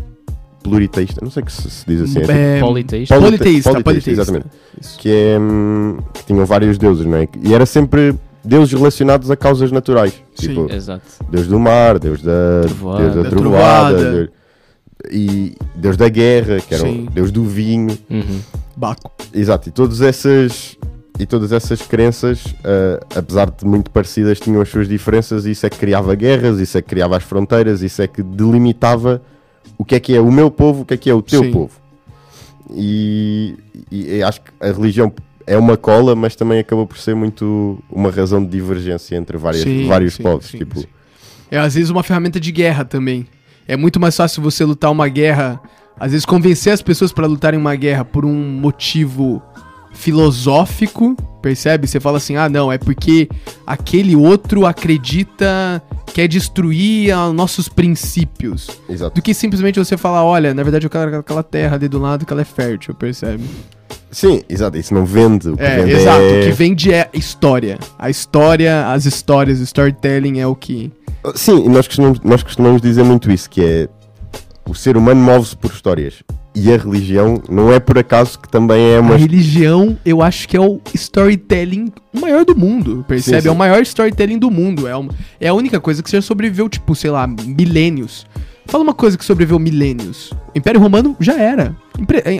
[0.63, 3.15] pluriteísta, não sei que se, se diz assim, é, tipo, É, Politeísta.
[3.15, 4.11] Poli- politeísta, politeísta, politeísta.
[4.11, 4.45] exatamente.
[4.81, 4.99] Isso.
[4.99, 7.27] que é hum, que tinham vários deuses, não é?
[7.41, 10.47] E era sempre deuses relacionados a causas naturais, Sim.
[10.49, 11.03] tipo Exato.
[11.29, 13.03] Deus do mar, Deus da Trovoada.
[13.03, 14.11] Deus da Da trovoada, trovoada.
[14.17, 14.29] Deus-
[15.11, 17.05] e Deus da guerra, que era o.
[17.11, 18.39] Deus do vinho, Uhum.
[18.75, 19.11] Baco.
[19.33, 20.75] exato, e todos esses
[21.19, 25.65] e todas essas crenças, ah, apesar de muito parecidas, tinham as suas diferenças e isso
[25.65, 29.21] é que criava guerras, isso é que criava as fronteiras, isso é que delimitava
[29.77, 31.43] o que é que é o meu povo, o que é que é o teu
[31.43, 31.51] Sim.
[31.51, 31.71] povo.
[32.71, 33.55] E,
[33.91, 35.11] e acho que a religião
[35.45, 39.63] é uma cola, mas também acabou por ser muito uma razão de divergência entre várias,
[39.63, 40.47] Sim, vários sim, povos.
[40.47, 40.83] sim, tipo.
[41.49, 43.25] É às vezes uma ferramenta de guerra também.
[43.67, 45.61] É muito mais fácil você lutar uma guerra,
[45.97, 49.41] às vezes convencer as pessoas pra lutarem uma guerra por um motivo
[49.97, 51.87] filosófico, percebe?
[51.87, 53.27] Você fala assim: "Ah, não, é porque
[53.65, 55.81] aquele outro acredita
[56.13, 58.69] quer destruir ah, nossos princípios".
[58.89, 59.15] exato.
[59.15, 62.25] Do que simplesmente você falar, olha, na verdade eu quero aquela terra ali do lado
[62.25, 63.43] que ela é fértil, percebe?
[64.09, 64.77] Sim, exato.
[64.77, 65.49] Isso não vende.
[65.49, 66.21] O que É, vende exato.
[66.21, 66.39] é...
[66.39, 67.77] O que vende é história.
[67.99, 70.91] A história, as histórias, o storytelling é o que.
[71.35, 73.89] Sim, e nós costumamos, nós costumamos dizer muito isso, que é
[74.65, 76.23] o ser humano move-se por histórias.
[76.59, 79.13] E a religião não é por acaso que também é uma.
[79.13, 83.37] A religião, eu acho que é o storytelling maior do mundo, percebe?
[83.37, 83.47] Sim, sim.
[83.47, 84.87] É o maior storytelling do mundo.
[84.87, 88.25] É, uma- é a única coisa que já sobreviveu, tipo, sei lá, milênios.
[88.65, 90.31] Fala uma coisa que sobreviveu milênios.
[90.53, 91.75] O Império Romano já era.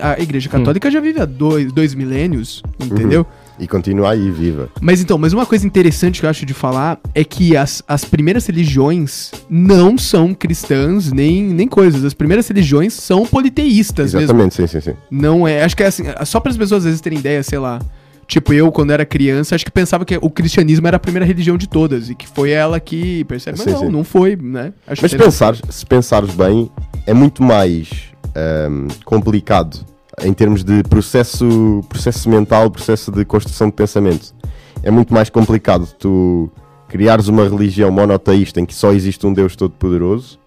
[0.02, 3.26] A Igreja Católica já vive há dois, dois milênios, entendeu?
[3.60, 4.70] E continua aí, viva.
[4.80, 8.06] Mas então, mas uma coisa interessante que eu acho de falar é que as, as
[8.06, 12.04] primeiras religiões não são cristãs nem, nem coisas.
[12.06, 14.20] As primeiras religiões são politeístas mesmo.
[14.26, 14.94] Exatamente, sim, sim, sim.
[15.10, 15.64] Não é.
[15.64, 16.04] Acho que é assim.
[16.26, 17.80] Só para as pessoas às vezes terem ideia, sei lá.
[18.28, 21.58] Tipo, eu, quando era criança, acho que pensava que o cristianismo era a primeira religião
[21.58, 23.58] de todas e que foi ela que percebe.
[23.58, 23.90] Mas Sim, não, sim.
[23.90, 24.74] não foi, né?
[24.86, 26.70] Acho Mas se que- pensares, se pensares bem,
[27.06, 27.90] é muito mais
[28.36, 29.80] ahm, complicado
[30.24, 34.34] em termos de processo, processo mental, processo de construção de pensamento.
[34.82, 36.50] É muito mais complicado tu
[36.88, 40.40] criares uma religião monoteísta em que só existe um Deus todo-poderoso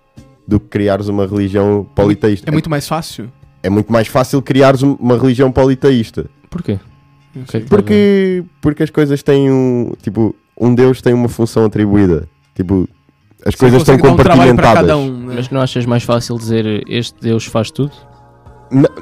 [0.46, 2.50] do que criares uma religião politeísta.
[2.50, 3.30] É muito mais fácil.
[3.62, 6.28] é muito mais fácil criares um- uma religião politeísta.
[6.48, 6.78] Porquê?
[7.68, 9.92] Porque, porque as coisas têm um.
[10.02, 12.26] Tipo, um Deus tem uma função atribuída.
[12.56, 12.88] Tipo,
[13.46, 14.74] as Você coisas estão um compartimentadas.
[14.80, 15.35] cada um, né?
[15.37, 17.92] Mas não achas mais fácil dizer este Deus faz tudo?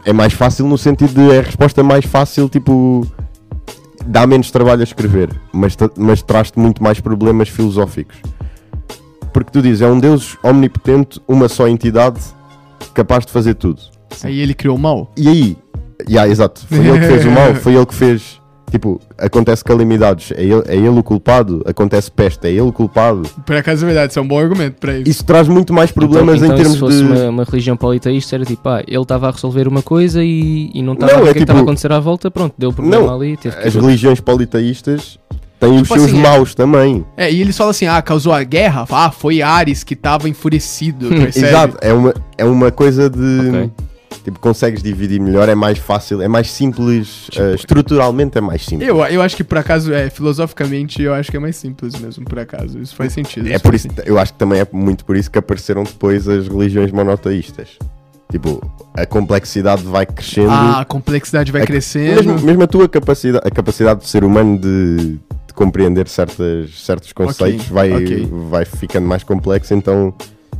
[0.04, 3.06] É mais fácil no sentido de é a resposta mais fácil, tipo.
[4.06, 8.16] Dá menos trabalho a escrever, mas, mas traz-te muito mais problemas filosóficos.
[9.32, 12.18] Porque tu dizes, é um Deus omnipotente, uma só entidade,
[12.94, 13.82] capaz de fazer tudo.
[14.24, 15.12] Aí ele criou o mal.
[15.16, 15.56] E aí,
[16.08, 18.40] yeah, exato, foi ele que fez o mal, foi ele que fez.
[18.70, 23.22] Tipo, acontece calamidades, é ele, é ele o culpado, acontece peste, é ele o culpado.
[23.46, 25.10] Por acaso é verdade, isso é um bom argumento pra isso.
[25.10, 27.04] Isso traz muito mais problemas então, em termos se fosse de.
[27.04, 30.82] uma, uma religião politeísta, era tipo, ah, ele estava a resolver uma coisa e, e
[30.82, 31.98] não estava Não, a ver é o que é que estava a tipo- acontecer à
[32.00, 35.18] volta, pronto, deu problema Não, ali, teve que As religiões politeístas
[35.58, 37.04] têm os Tipo seus assim, é- maus também.
[37.16, 38.84] É, e eles falam assim, ah, causou a guerra?
[38.90, 41.46] Ah, foi Ares que tava enfurecido, percebe?
[41.46, 43.48] Exato, é uma, é uma coisa de.
[43.48, 43.70] Ok.
[44.24, 48.64] Tipo, consegues dividir melhor, é mais fácil, é mais simples, Tipo- eh, estruturalmente é mais
[48.64, 48.88] simples.
[48.88, 52.24] Eu, eu acho que por acaso, é, filosoficamente, eu acho que é mais simples mesmo,
[52.24, 52.78] por acaso.
[52.78, 53.46] Isso faz sentido.
[53.48, 56.28] É isso por isso, eu acho que também é muito por isso que apareceram depois
[56.28, 57.68] as religiões monoteístas.
[58.30, 58.60] Tipo,
[58.94, 60.50] a complexidade vai crescendo.
[60.50, 62.16] Ah, a complexidade vai É- crescendo.
[62.16, 64.96] mesmo, mesmo a tua capacidade, a capacidade do ser humano de,
[65.46, 68.28] de compreender certas, certos conceitos vai, ok.
[68.50, 70.12] vai ficando mais complexo, então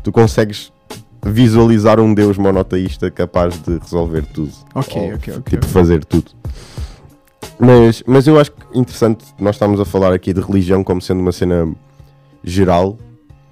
[0.02, 0.72] tu consegues
[1.24, 4.52] visualizar um Deus monoteísta capaz de resolver tudo.
[4.74, 5.42] Ok, Ou, ok, ok.
[5.58, 6.30] Tipo, fazer tudo.
[7.58, 11.32] Mas, mas eu acho interessante nós estamos a falar aqui de religião como sendo uma
[11.32, 11.68] cena
[12.44, 12.96] geral,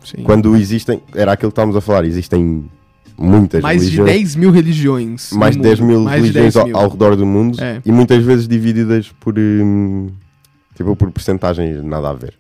[0.04, 0.22] Sim.
[0.22, 2.70] quando existem, era aquilo que estávamos a falar, existem
[3.18, 4.10] muitas Mais de religiões.
[4.12, 5.30] 10 mil religiões.
[5.32, 5.88] mais de 10 mundo.
[5.90, 6.76] mil Mais de religiões 10 ao, mil.
[6.76, 7.80] ao redor do mundo É.
[7.84, 10.08] e muitas vezes divididas por hum,
[10.76, 12.34] tipo por porcentagens nada a ver.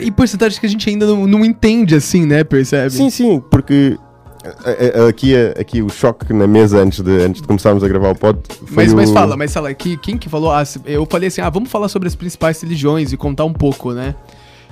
[0.00, 2.42] E porcentagens que a gente ainda não, não entende assim, né?
[2.42, 2.90] Percebe?
[2.90, 3.96] Sim, sim, porque
[5.08, 8.38] aqui, aqui o choque na mesa antes de, antes de começarmos a gravar o pod
[8.66, 8.96] foi Mas, o...
[8.96, 10.50] mas fala, mas fala, que, quem que falou?
[10.50, 13.92] Ah, eu falei assim, ah, vamos falar sobre as principais religiões e contar um pouco,
[13.92, 14.14] né?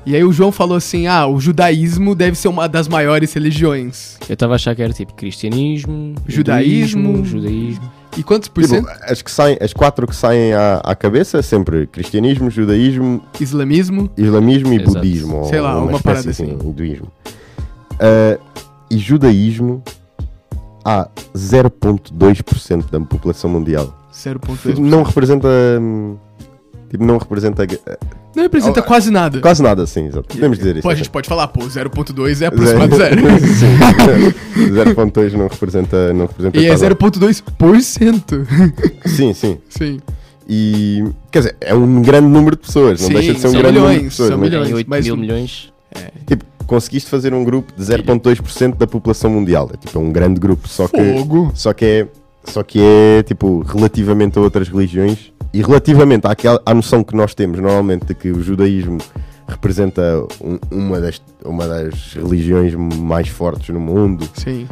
[0.07, 4.17] E aí o João falou assim, ah, o judaísmo deve ser uma das maiores religiões.
[4.29, 7.01] Eu estava a achar que era tipo cristianismo, Judaísmo.
[7.11, 7.93] hinduísmo, judaísmo.
[8.17, 8.89] E quantos por Tipo, cento?
[9.03, 14.09] as, que saem, as quatro que saem à, à cabeça sempre cristianismo, judaísmo, Islamismo.
[14.17, 14.93] islamismo e Exato.
[14.95, 15.45] budismo.
[15.45, 16.59] Sei lá, uma espécie parada assim.
[16.69, 17.09] hinduísmo.
[18.01, 18.39] Ah,
[18.91, 19.83] e judaísmo
[20.85, 23.95] há 0.2% da população mundial.
[24.13, 24.79] 0.2%.
[24.79, 25.49] Não representa.
[25.81, 26.17] hum,
[26.91, 27.99] Tipo, não representa eh,
[28.35, 29.41] Não representa Oh, quase nada.
[29.43, 30.27] quase nada, sim, exato.
[30.29, 30.83] Podemos dizer isso.
[30.83, 33.21] Pô, a gente pode falar, pô, 0.2 é aproximado de zero.
[34.57, 34.73] Sim.
[34.73, 36.95] 0.2 não representa, não representa E é quase nada.
[36.95, 38.47] 0.2%.
[39.05, 39.59] Sim, sim.
[39.69, 40.01] Sim.
[40.49, 43.51] E quer dizer, é um grande número de pessoas, não Sim, deixa de ser um
[43.51, 44.29] são grande número de milhões, pessoas.
[44.31, 44.67] são mas, milhões.
[44.69, 45.73] Tem 8 mas- mil milhões.
[46.27, 49.69] tipo, conseguiste fazer um grupo de 0.2% da população mundial.
[49.75, 51.51] É tipo é um grande grupo, só que Fogo.
[51.55, 52.09] só que é
[52.45, 57.35] só que é tipo relativamente a outras religiões E relativamente àquela, à noção que nós
[57.35, 58.99] temos normalmente de que o judaísmo
[59.49, 60.03] representa
[60.41, 64.67] um- uma, das, uma das religiões mais fortes no mundo, Sim.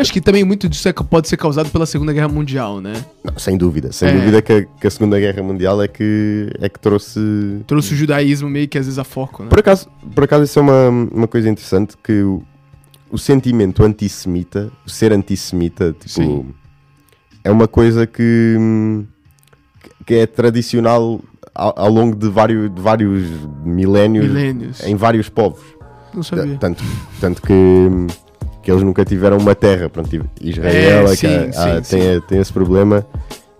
[0.00, 3.04] Eu acho que também muito disso é- pode ser causado pela Segunda Guerra Mundial, né?
[3.22, 4.12] não, sem dúvida, sem É.
[4.12, 7.20] dúvida que a, que a Segunda Guerra Mundial é que, é que trouxe.
[7.66, 9.50] Trouxe o judaísmo meio que às vezes a foco, né?
[9.50, 12.42] Por acaso, por acaso isso é uma, uma coisa interessante que o,
[13.10, 16.46] o sentimento antissemita, o ser antissemita, tipo, Sim.
[17.44, 18.56] é uma coisa que,
[20.06, 21.20] que é tradicional
[21.54, 23.26] ao, ao longo de vários, de vários
[23.66, 24.82] milénios, Milênios.
[24.82, 25.60] em vários povos.
[26.14, 26.56] Não sabia.
[26.56, 26.82] Tanto,
[27.20, 27.54] tanto que,
[28.70, 29.88] que eles nunca tiveram uma terra.
[29.88, 30.08] Pronto,
[30.40, 33.04] Israel É, é, que sim, sim, tem, tem esse problema.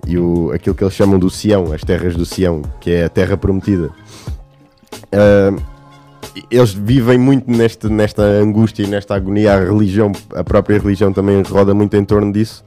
[0.07, 3.09] E o, aquilo que eles chamam do Sião, as terras do Sião, que é a
[3.09, 3.91] terra prometida.
[5.13, 5.55] Ah,
[6.51, 9.55] eles vivem muito neste, nesta angústia e nesta agonia.
[9.55, 12.65] A religião, a própria religião também roda muito em torno disso,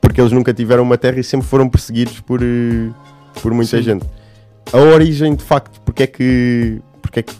[0.00, 2.90] porque eles nunca tiveram uma terra e sempre foram perseguidos por, eh,
[3.42, 3.82] por muita Sim.
[3.82, 4.06] gente.
[4.72, 6.80] A origem, de facto, porque é que.
[7.00, 7.34] Porque é que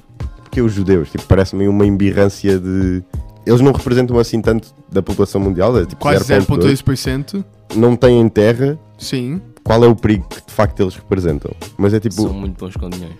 [0.51, 3.05] porque os judeus, tipo, parece-me uma embirrância de.
[3.47, 6.83] Eles não representam assim tanto da população mundial, é tipo Quase 0.2.
[6.83, 7.45] 0,2%.
[7.77, 9.41] Não têm terra, Sim.
[9.63, 11.53] qual é o perigo que de facto eles representam?
[11.79, 13.15] Mas é tipo, São são, muito bons com dinheiro.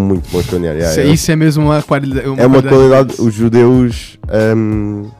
[0.00, 0.78] muito bons com dinheiro.
[0.78, 2.26] isso, yeah, isso é mesmo uma qualidade.
[2.26, 4.18] é uma qualidade, os judeus
[4.56, 5.10] hum,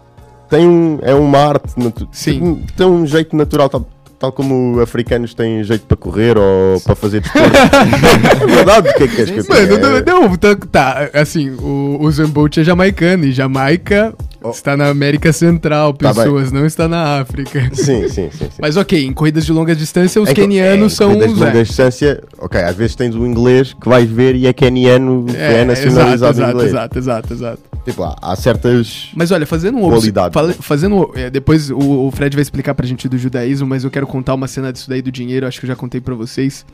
[0.48, 1.72] têm um, é uma arte,
[2.12, 2.62] Sim.
[2.76, 7.20] tem um jeito natural, tal, tal como africanos têm jeito para correr ou para fazer
[7.20, 7.48] desporto.
[8.42, 11.50] é verdade, o que é que queres que eu Mano, não, não, tá, tá, assim,
[11.50, 14.14] o, o Zambolt é jamaicano e Jamaica
[14.46, 14.50] Oh.
[14.50, 17.68] está na América Central, Tá pessoas, não está na África.
[17.72, 18.30] Sim, sim, sim.
[18.30, 18.48] sim.
[18.60, 21.38] Mas ok, em corridas de longa distância, os É que- kenianos é, são corridas os.
[21.38, 25.24] de longa distância, ok, às vezes tens o inglês que vais ver e é keniano,
[25.28, 26.68] que é, nacionalizado exato, inglês.
[26.70, 27.75] exato, exato, exato.
[27.86, 29.10] Tipo, há, há certas.
[29.14, 30.34] Mas olha, fazendo um Qualidade.
[30.60, 34.06] fazendo é, depois o, o Fred vai explicar pra gente do judaísmo, mas eu quero
[34.08, 36.66] contar uma cena disso daí do dinheiro, acho que eu já contei pra vocês.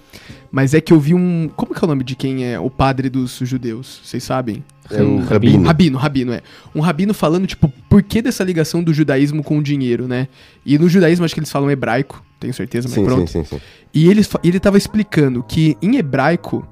[0.51, 2.71] Mas é que eu vi um, como que é o nome de quem é o
[2.71, 4.01] padre dos judeus?
[4.03, 4.65] Vocês sabem?
[4.91, 5.65] É o Rabino.
[5.65, 5.99] rabino.
[5.99, 6.41] Rabino, é.
[6.75, 10.29] Um rabino falando, tipo, por que dessa ligação do judaísmo com o dinheiro, né?
[10.65, 13.31] E no judaísmo acho que eles falam hebraico, tenho certeza, mas Sim, pronto.
[13.31, 13.63] sim, sim, sim.
[13.95, 16.67] E ele, ele tava explicando que em hebraico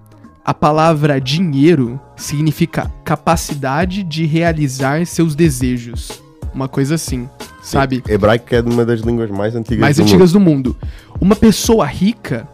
[0.45, 6.23] a palavra dinheiro significa capacidade de realizar seus desejos.
[6.55, 7.29] Uma coisa assim,
[7.63, 8.03] sabe?
[8.09, 10.77] Hebraico é uma das línguas mais antigas Mais do antigas do mundo.
[11.21, 12.49] Uma pessoa rica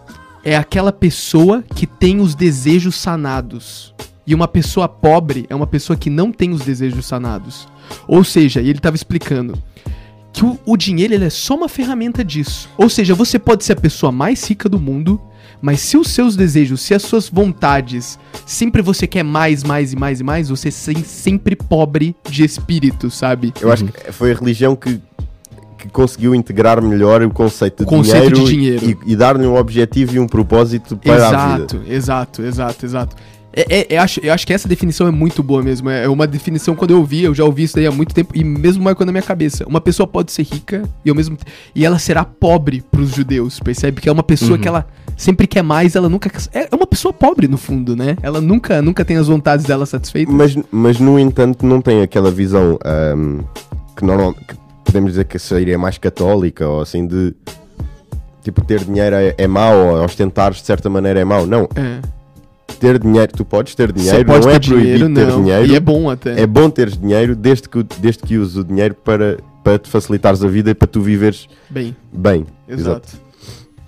[0.44, 3.94] é aquela pessoa que tem os desejos sanados.
[4.27, 7.68] E uma pessoa pobre é uma pessoa que não tem os desejos sanados.
[8.09, 9.57] Ou seja, ele estava explicando
[10.33, 12.68] que o, o dinheiro é só uma ferramenta disso.
[12.77, 15.20] Ou seja, você pode ser a pessoa mais rica do mundo,
[15.61, 19.97] mas se os seus desejos, se as suas vontades, sempre você quer mais, mais e
[19.97, 23.53] mais e mais, você sem, sempre pobre de espírito, sabe?
[23.61, 25.01] Eu acho que foi a religião que,
[25.79, 29.01] que conseguiu integrar melhor o conceito de, conceito dinheiro, de dinheiro.
[29.07, 31.64] E, e dar-lhe um objetivo e um propósito para a vida.
[31.64, 33.16] Exato, exato, exato, exato.
[33.57, 35.88] É, é- eu, acho, eu acho que essa definição é muito boa mesmo.
[35.88, 38.45] É uma definição, quando eu ouvi, eu já ouvi isso daí há muito tempo e
[38.45, 39.64] mesmo marcou na minha cabeça.
[39.66, 41.38] Uma pessoa pode ser rica e, ao mesmo,
[41.75, 44.03] e ela será pobre pros judeus, percebe?
[44.03, 44.59] Que é uma pessoa Uhum.
[44.59, 46.31] que ela sempre quer mais, ela nunca.
[46.53, 48.16] É é uma pessoa pobre, no fundo, né?
[48.23, 50.35] Ela nunca, nunca tem as vontades dela satisfeitas.
[50.35, 52.79] Mas, mas no entanto não tem aquela visão
[53.97, 57.35] que, normal, que podemos dizer que seria mais católica ou assim de
[58.42, 61.47] tipo ter dinheiro é, é mau ou ostentar de certa maneira é mau.
[61.47, 62.01] Não, É.
[62.74, 65.42] ter dinheiro, tu podes ter Você dinheiro, pode não é proibido dinheiro, ter não.
[65.42, 65.66] dinheiro.
[65.66, 66.40] E é bom até.
[66.40, 70.42] É bom teres dinheiro desde que, desde que uses o dinheiro para, para te facilitares
[70.44, 72.44] a vida e para tu viveres Bem, bem.
[72.68, 73.09] exato.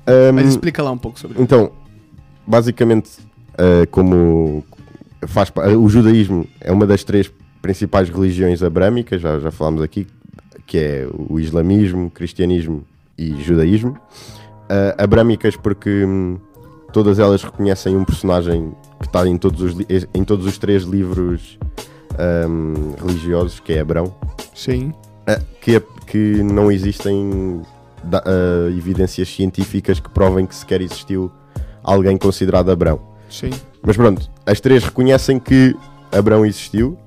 [0.06, 1.42] Ahm, Mas explica lá um pouco sobre isso.
[1.42, 1.70] então,
[2.46, 3.10] basicamente,
[3.58, 4.64] ah, como
[5.26, 10.06] faz o judaísmo é uma das três principais religiões abrâmicas, já, já falámos aqui,
[10.66, 12.84] que é o islamismo, cristianismo
[13.18, 13.98] e judaísmo.
[14.70, 16.38] Ah, abrâmicas porque hum,
[16.92, 19.77] todas elas reconhecem um personagem que está em todos os,
[20.14, 21.59] em todos os três livros
[22.48, 24.14] hum, religiosos, que é Abrão.
[24.55, 24.92] Sim.
[25.27, 27.61] Ah, que, que não existem
[28.05, 31.31] da- ah, evidências científicas que provem que sequer existiu
[31.83, 33.01] alguém considerado Abrão.
[33.31, 33.51] Sim.
[33.83, 35.77] Mas pronto, as três reconhecem que
[36.11, 36.98] Abrão existiu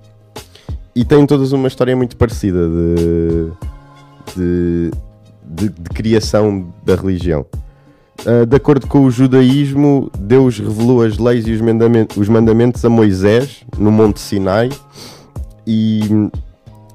[0.96, 3.52] e têm todas uma história muito parecida de,
[4.36, 4.92] de,
[5.44, 7.46] de- de criação da religião.
[8.26, 12.84] Ah, de acordo com o judaísmo, Deus revelou as leis e os mandamentos, os mandamentos
[12.86, 14.70] a Moisés no Monte Sinai
[15.66, 16.02] e,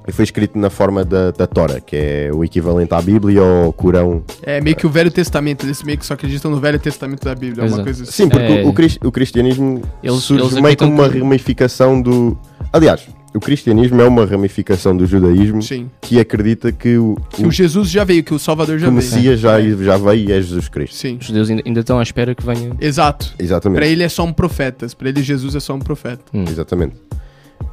[0.07, 3.65] e foi escrito na forma da, da Tora, que é o equivalente à Bíblia ou
[3.65, 4.23] ao Corão.
[4.41, 7.35] É meio que o Velho Testamento, eles meio que só acreditam no Velho Testamento da
[7.35, 8.11] Bíblia, é uma coisa assim.
[8.23, 8.63] Sim, porque É.
[9.03, 12.37] o, o cristianismo Eles- surge eles meio como uma que- ramificação do.
[12.71, 13.05] Aliás,
[13.37, 15.89] o cristianismo é uma ramificação do judaísmo Sim.
[16.01, 18.91] que acredita que o, Que o Jesus já veio, que o Salvador que já o
[18.91, 19.03] veio.
[19.03, 20.95] Messias já, já veio e é Jesus Cristo.
[20.95, 21.17] Sim.
[21.19, 22.71] Os judeus ainda, ainda estão à espera que venha.
[22.79, 23.33] Exato.
[23.39, 23.77] Exatamente.
[23.79, 24.87] Pra ele é só um profeta.
[24.97, 26.23] Pra ele Jesus é só um profeta.
[26.33, 26.45] Hum.
[26.47, 26.95] Exatamente.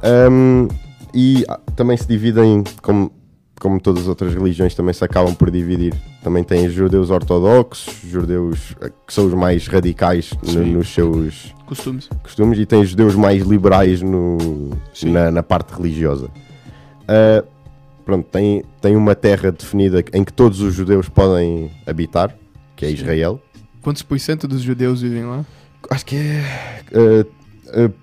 [0.03, 0.67] Ahm,
[1.13, 3.11] e ah, também se dividem, como,
[3.59, 5.93] como todas as outras religiões, também se acabam por dividir.
[6.23, 12.09] Também tem judeus ortodoxos, judeus eh, que são os mais radicais no- nos seus Costumes.
[12.23, 14.69] costumes, e tem judeus mais liberais no,
[15.03, 16.29] na, na parte religiosa.
[17.07, 17.43] Ah,
[18.03, 22.35] pronto, tem, tem uma terra definida em que todos os judeus podem habitar,
[22.75, 22.91] que é.
[22.91, 23.41] Israel.
[23.81, 25.45] Quantos por cento dos judeus vivem lá?
[25.89, 26.43] Acho que é.
[26.91, 27.25] eh,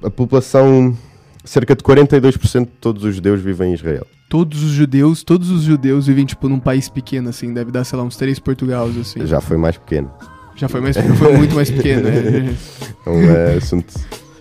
[0.03, 0.97] a, a população.
[1.45, 4.07] Cerca de 42% de todos os judeus vivem em Israel.
[4.33, 7.53] Todos os judeus, todos os judeus vivem, tipo, num país pequeno, assim.
[7.53, 9.27] Deve dar, sei lá, uns três Portugais, assim.
[9.27, 10.11] Já foi mais pequeno.
[10.57, 12.57] Já foi mais foi muito mais pequeno, né?
[13.05, 13.93] É um eh, assunto,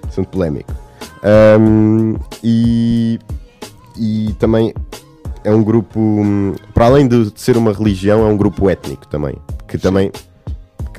[0.08, 0.74] assunto polémico.
[1.22, 3.20] Ahm, e,
[4.00, 4.74] e também
[5.44, 6.00] é um grupo.
[6.00, 9.36] hum, Para além de ser uma religião, é um grupo étnico também.
[9.68, 10.10] Que também,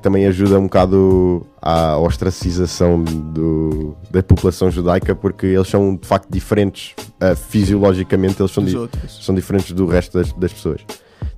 [0.02, 6.06] que também ajuda um bocado à ostracização do, da população judaica, porque eles são de
[6.08, 8.72] facto diferentes ah, fisiologicamente, eles são di-
[9.08, 10.80] são diferentes do resto das, das pessoas.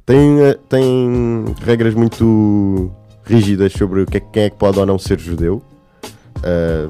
[0.07, 2.91] Tem, eh, tem regras muito
[3.25, 5.63] rígidas sobre o que é, quem é que pode ou não ser judeu.
[6.43, 6.89] Eh,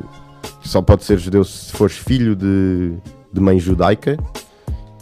[0.62, 2.92] só pode ser judeu se fores filho de,
[3.32, 4.16] de mãe judaica.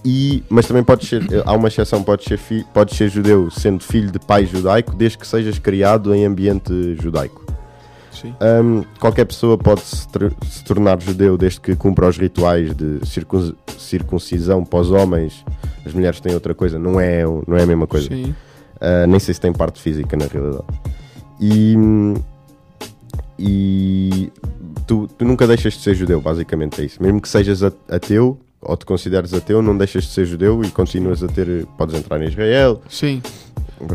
[0.05, 3.51] E, mas também pode ser, eh, há uma exceção, pode ser, fi, pode ser judeu
[3.53, 7.45] sendo filho de pai judaico, desde que sejas criado em ambiente judaico.
[8.11, 8.35] Sim.
[8.41, 10.07] Um, qualquer pessoa pode se,
[10.51, 15.45] se tornar judeu desde que cumpra os rituais de circun- circuncisão para os homens.
[15.87, 18.09] As mulheres têm outra coisa, não é, não é a mesma coisa.
[18.09, 18.35] Sim.
[18.77, 20.65] Uh, nem sei se tem parte física na realidade.
[21.41, 21.77] E,
[23.39, 24.33] e
[24.87, 27.01] tu, tu nunca deixas de ser judeu, basicamente é isso.
[27.03, 31.23] Mesmo que sejas ateu ou te consideres ateu, não deixas de ser judeu e continuas
[31.23, 31.67] a ter.
[31.77, 32.81] Podes entrar em Israel.
[32.89, 33.21] Sim.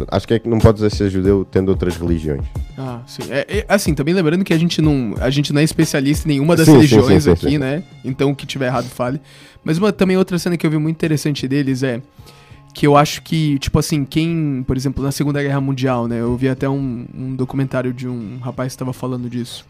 [0.10, 2.44] Acho que é que não podes ser judeu tendo outras religiões.
[2.78, 3.22] Ah, sim.
[3.30, 6.34] É, é, assim, também lembrando que a gente não, a gente não é especialista em
[6.34, 7.84] nenhuma das Sim, religiões sim, sim, aqui, né?
[8.04, 9.22] Então, o que tiver errado, fale.
[9.64, 12.02] Mas uma, também outra cena que eu vi muito interessante deles é
[12.74, 16.20] que eu acho que, tipo assim, quem, por exemplo, na Segunda Guerra Mundial, né?
[16.20, 19.66] Eu vi até um, um documentário de um rapaz que estava falando disso.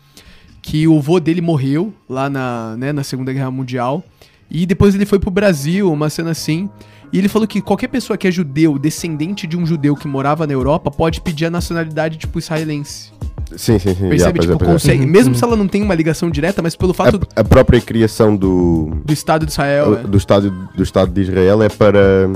[0.62, 4.04] Que o vô dele morreu lá na, né, na Segunda Guerra Mundial.
[4.50, 6.70] E depois ele foi pro Brasil, uma cena assim.
[7.12, 10.46] E ele falou que qualquer pessoa que é judeu, descendente de um judeu que morava
[10.46, 13.12] na Europa, pode pedir a nacionalidade, tipo, israelense.
[13.56, 14.10] Sim, sim, sim.
[14.10, 14.18] Percebe?
[14.18, 14.74] já, é, tipo, pois é.
[14.74, 15.04] consegue.
[15.06, 15.38] Uhum, Mesmo uhum.
[15.38, 18.92] se ela não tem uma ligação direta, mas pelo fato a, a própria criação do,
[19.06, 19.92] do Estado de Israel.
[19.92, 20.04] né?
[20.04, 22.30] do, Estado, do Estado de Israel é para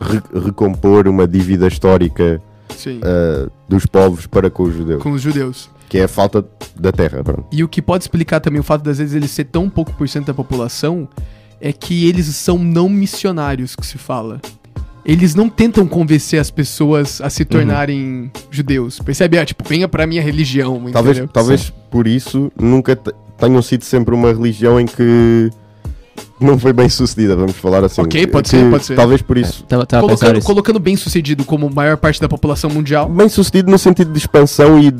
[0.00, 2.40] re- recompor uma dívida histórica
[2.74, 3.00] Sim.
[3.00, 5.68] uh, dos povos para com os judeus, Com os judeus.
[5.90, 6.42] que é a falta
[6.74, 7.22] da terra.
[7.22, 7.44] Pronto.
[7.52, 10.08] E o que pode explicar também o fato das vezes eles ser tão pouco por
[10.08, 11.06] cento da população
[11.60, 14.40] é que eles são não missionários, que se fala.
[15.04, 17.48] Eles não tentam convencer as pessoas a se Uhum.
[17.48, 18.98] tornarem judeus.
[18.98, 19.38] Percebe?
[19.38, 21.32] Ah, tipo, venha pra minha religião, Talvez, entendeu?
[21.32, 25.48] talvez por isso nunca te- tenham sido sempre uma religião em que
[26.40, 28.00] não foi bem sucedida, vamos falar assim.
[28.02, 28.94] Ok, pode Que- ser, pode ser.
[28.96, 29.62] Talvez por isso.
[29.62, 33.08] Estava a pensar Colocando, colocando bem sucedido como maior parte da população mundial.
[33.08, 34.92] Bem sucedido no sentido de expansão e.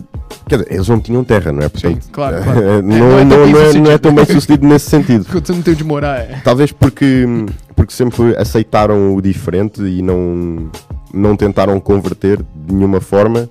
[0.49, 1.65] Quer dizer, eles não tinham terra, não é?
[1.65, 2.61] Sim, Portanto, claro, claro.
[2.67, 3.99] É, não, não é tão não- bem não é- não é sucedido.
[3.99, 5.25] tão bem sucedido nesse sentido.
[5.33, 6.41] Você não tem onde morar, é.
[6.45, 7.25] Talvez porque,
[7.75, 10.71] porque sempre aceitaram o diferente e não,
[11.13, 13.49] não tentaram converter de nenhuma forma,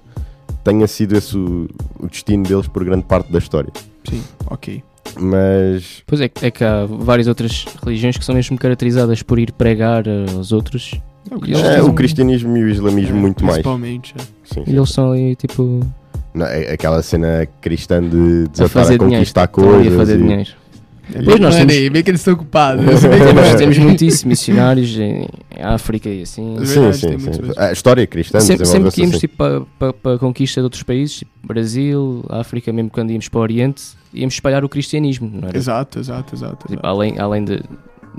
[0.63, 1.67] tenha sido esse o,
[1.99, 3.71] o destino deles por grande parte da história.
[4.10, 4.84] Sim, ok.
[5.19, 9.39] Mas Pois é, que- é que há várias outras religiões que são mesmo caracterizadas por
[9.39, 10.91] ir pregar eh, aos outros.
[11.45, 13.56] E eles é, são- o cristianismo e o islamismo É, muito mais.
[13.58, 14.13] Principalmente.
[14.17, 14.21] é.
[14.43, 14.75] Sim, E sim.
[14.78, 15.80] eles são ali tipo
[16.34, 19.15] Não, é aquela cena cristã de a desatar fazer a dinheiro.
[19.15, 19.93] conquistar coisas.
[19.93, 20.49] a fazer e- dinheiro.
[21.13, 22.84] É Pois nós bem, temos- bem, que eles estão ocupados.
[23.36, 25.28] Nós- temos muito isso, missionários em,
[25.62, 26.58] África e assim.
[26.60, 27.32] É Sim, sim, sim.
[27.58, 29.19] A história cristã Sempre, sempre que íamos assim.
[29.28, 33.30] tipo, para, para, para a conquista de outros países, tipo Brasil, África, mesmo quando íamos
[33.30, 33.84] para o Oriente,
[34.15, 35.58] íamos espalhar o cristianismo, não era?
[35.58, 36.58] Exato, exato, exato.
[36.67, 36.88] Tipo, exato.
[36.88, 37.62] além, além de,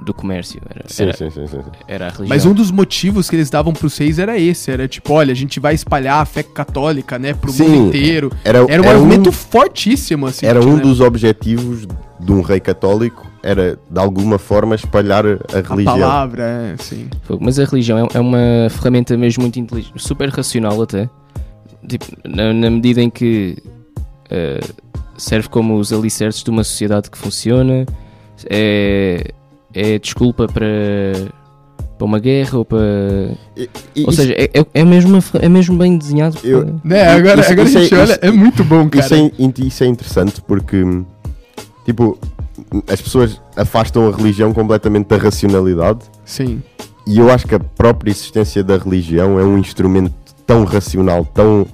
[0.05, 2.29] do comércio, era, Sim, era, sim, sim, sim, era a religião.
[2.29, 5.35] Mas um dos motivos que eles davam pros reis era esse, era tipo, olha, a
[5.37, 8.31] gente vai espalhar a fé católica, né, pro Sim, mundo inteiro.
[8.45, 10.47] Era, Era um era argumento fortíssimo, assim.
[10.47, 11.87] Era que, um né, dos objetivos
[12.21, 15.99] de um rei católico, era de alguma forma espalhar a A religião.
[15.99, 17.09] palavra, é, sim.
[17.41, 21.09] Mas a religião é, é uma ferramenta mesmo muito inteligente, super racional até,
[21.87, 23.57] tipo, na, na medida em que
[24.31, 24.59] eh,
[25.17, 27.87] serve como os alicerces de uma sociedade que funciona,
[28.51, 29.31] é,
[29.75, 30.67] é desculpa para,
[31.99, 32.79] para uma guerra ou para.
[33.57, 36.39] E- e ou isso- seja, é, é, é mesmo, é mesmo bem desenhado.
[36.45, 38.89] Eu- para- Né, agora, Isso- agora isso a gente é- olha, isso- é muito bom,
[38.89, 39.05] cara.
[39.05, 39.31] isso, é,
[39.67, 40.83] isso é interessante porque,
[41.85, 42.19] tipo,
[42.89, 46.63] as pessoas afastam a religião completamente da racionalidade Sim.
[47.07, 50.13] e eu acho que a própria existência da religião é um instrumento
[50.47, 51.67] tão racional, tão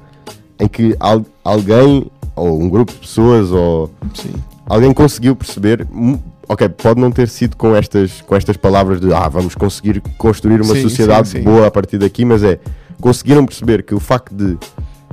[0.61, 4.33] em que al- alguém ou um grupo de pessoas ou Sim.
[4.67, 6.19] alguém conseguiu perceber, hum,
[6.49, 10.61] ok, pode não ter sido com estas, com estas palavras de ah, vamos conseguir construir
[10.61, 12.59] uma Sim, sociedade sim, boa a partir daqui, mas é,
[13.01, 14.57] conseguiram perceber que o facto de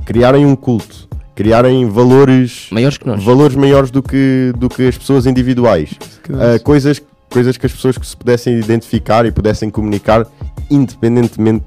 [0.06, 3.24] criarem um culto, criarem valores, Maiores que nós.
[3.24, 5.92] valores maiores do que, do que as pessoas individuais,
[6.24, 6.60] Que nice.
[6.64, 10.26] coisas, coisas que as pessoas que se pudessem identificar e pudessem comunicar
[10.70, 11.64] independentemente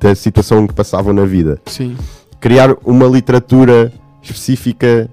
[0.00, 1.96] da situação que passavam na vida Sim.
[2.40, 5.10] criar uma literatura específica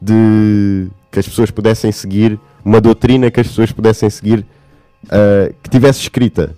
[0.00, 4.44] de que as pessoas pudessem seguir, uma doutrina que as pessoas pudessem seguir,
[5.10, 6.54] ah, que tivesse escrita.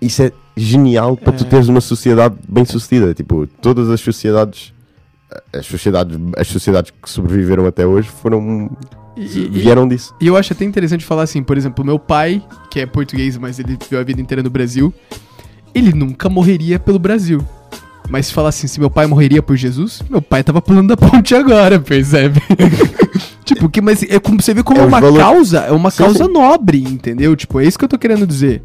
[0.00, 1.46] Isso é genial para tu É.
[1.46, 3.14] teres uma sociedade bem sucedida.
[3.14, 4.72] Tipo, todas as sociedades,
[5.52, 8.70] as sociedades, as sociedades que sobreviveram até hoje foram
[9.16, 10.14] e- vieram disso.
[10.20, 13.58] e eu acho até interessante falar assim, por exemplo, meu pai, que é português, mas
[13.58, 14.92] ele viveu a vida inteira no Brasil,
[15.74, 17.46] ele nunca morreria pelo Brasil.
[18.08, 20.96] Mas se falar assim, se meu pai morreria por Jesus, meu pai tava pulando da
[20.98, 22.40] ponte agora, percebe?
[23.44, 25.90] tipo, que, mas é como você vê como É é uma valores- causa, é uma
[25.90, 26.32] Sim, causa sim.
[26.32, 27.34] nobre, entendeu?
[27.36, 28.62] Tipo, é isso que eu tô querendo dizer.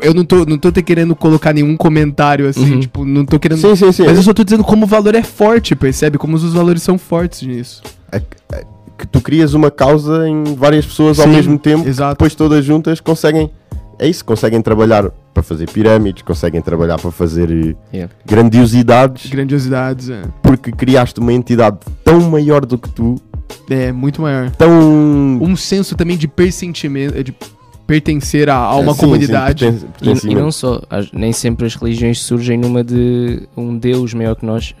[0.00, 2.80] Eu não tô, não tô querendo colocar nenhum comentário assim, Uhum.
[2.80, 3.60] tipo, não tô querendo.
[3.60, 4.04] Sim, sim, sim.
[4.06, 6.18] Mas eu só tô dizendo como o valor é forte, percebe?
[6.18, 7.80] Como os valores são fortes nisso.
[8.10, 8.64] É que- é
[8.98, 12.14] que tu crias uma causa em várias pessoas ao Sim, mesmo tempo, exato.
[12.14, 13.48] depois todas juntas conseguem.
[14.00, 18.12] É isso, conseguem trabalhar para fazer pirâmides, conseguem trabalhar para fazer eh, Yeah.
[18.26, 20.22] grandiosidades, Grandiosidades, é.
[20.42, 23.16] porque criaste uma entidade tão maior do que tu,
[23.70, 24.50] É, muito maior.
[24.50, 24.70] tão.
[25.40, 27.32] Um senso também de persentimento, de
[27.86, 29.64] pertencer a, a uma É, sim, comunidade.
[29.64, 30.40] sim, pertence- E, e pertencimento.
[30.40, 34.74] não só, nem sempre as religiões surgem numa de um Deus maior que nós,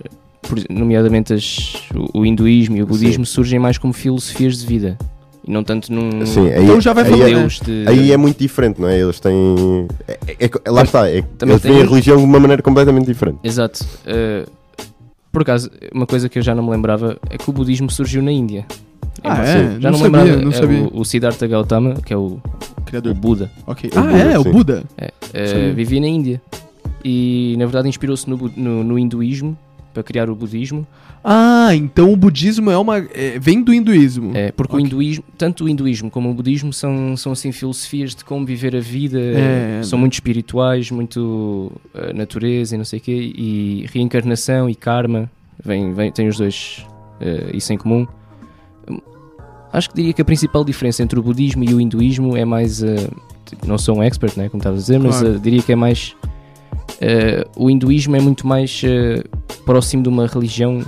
[0.68, 1.74] nomeadamente as-
[2.14, 4.98] o, o hinduísmo e o budismo surgem mais como filosofias de vida
[5.48, 7.40] e não tanto num Sim, aí, Então já vai aí, falar, é, né?
[7.40, 7.84] Deus de.
[7.88, 8.98] aí é muito diferente, não é?
[9.00, 9.88] Eles têm.
[10.06, 13.06] é- é- é- lá está, é, Também eles tem- a religião de uma maneira completamente
[13.06, 13.38] diferente.
[13.42, 13.84] Exato.
[14.06, 14.48] Uh,
[15.32, 18.22] por acaso, uma coisa que eu já não me lembrava é que o budismo surgiu
[18.22, 18.66] na Índia.
[19.24, 19.80] Ah, é?
[19.80, 20.42] Já Não não, me sabia, lembrava.
[20.42, 20.82] não é sabia.
[20.92, 22.40] O, o Siddhartha Gautama, que é o,
[22.76, 23.14] o Criador.
[23.14, 23.90] Buda, Ok.
[23.94, 24.38] O Ah, Buda, é?
[24.38, 24.50] O sim.
[24.52, 24.84] Buda?
[24.96, 25.08] é,
[25.70, 26.40] uh, vivia na Índia.
[27.04, 29.56] E na verdade inspirou-se no, no, no hinduísmo
[29.98, 30.86] para criar o budismo.
[31.24, 32.98] Ah, então o budismo é uma.
[32.98, 34.30] é, vem do hinduísmo.
[34.36, 34.84] É, porque Ok.
[34.84, 38.76] o hinduísmo, tanto o hinduísmo como o budismo são, são assim filosofias de como viver
[38.76, 39.80] a vida, É.
[39.82, 45.28] são muito espirituais, muito uh, natureza e não sei o quê, e reencarnação e karma,
[45.64, 46.86] vem, vem, tem os dois
[47.20, 48.06] uh, isso em comum.
[49.72, 52.80] Acho que diria que a principal diferença entre o budismo e o hinduísmo é mais,
[52.82, 52.86] uh,
[53.66, 55.38] não sou um expert, né, como estavas a dizer, mas Claro.
[55.40, 56.14] diria que é mais,
[57.02, 60.84] uh, o hinduísmo é muito mais uh, próximo de uma religião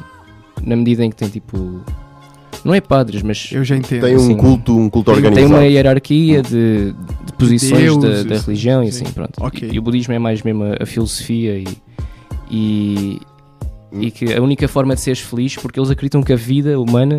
[0.62, 1.81] na medida em que tem tipo,
[2.64, 4.03] não é padres, mas Eu já entendo.
[4.03, 4.37] Tem um Sim.
[4.37, 5.55] culto, um culto Tem- tem organizado.
[5.61, 6.92] uma hierarquia de,
[7.25, 9.05] de posições da, deuses, da religião e sim.
[9.05, 9.33] assim, pronto.
[9.40, 9.68] Ok.
[9.70, 11.66] E, e o budismo é mais mesmo a, a filosofia e,
[12.51, 13.20] e,
[13.92, 17.18] e que a única forma de seres feliz, porque eles acreditam que a vida humana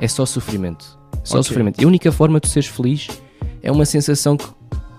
[0.00, 0.98] é só sofrimento.
[1.22, 1.44] Só Ok.
[1.48, 1.80] sofrimento.
[1.80, 3.08] E a única forma de seres feliz
[3.62, 4.46] é uma sensação que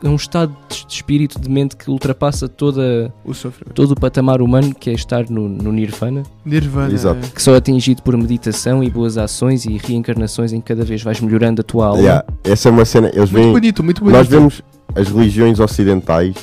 [0.03, 3.33] é um estado de espírito, de mente que ultrapassa toda, O
[3.73, 6.93] todo o patamar humano que é estar no, no nirvana, Nirvana.
[6.93, 7.19] Exato.
[7.25, 7.29] é.
[7.29, 11.01] que só é atingido por meditação e boas ações e reencarnações em que cada vez
[11.03, 11.99] vais melhorando a tua alma.
[12.01, 13.07] Yeah, essa é uma cena.
[13.09, 14.17] Eles Muito veem, bonito, muito bonito.
[14.17, 14.61] Nós vemos
[14.95, 16.35] as religiões ocidentais,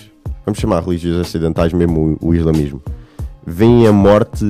[0.46, 2.80] vamos chamar religiões ocidentais mesmo o, o islamismo,
[3.46, 4.46] veem a morte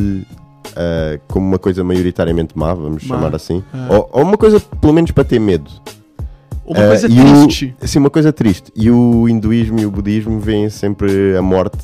[0.77, 3.17] ah, como uma coisa maioritariamente má, vamos Má.
[3.17, 3.87] chamar assim, Ah.
[3.91, 5.71] ou, ou uma coisa pelo menos para ter medo.
[6.69, 7.75] Uma coisa o- triste.
[7.83, 8.73] Sim, uma coisa triste.
[8.77, 11.79] E o hinduísmo e o budismo veem sempre a morte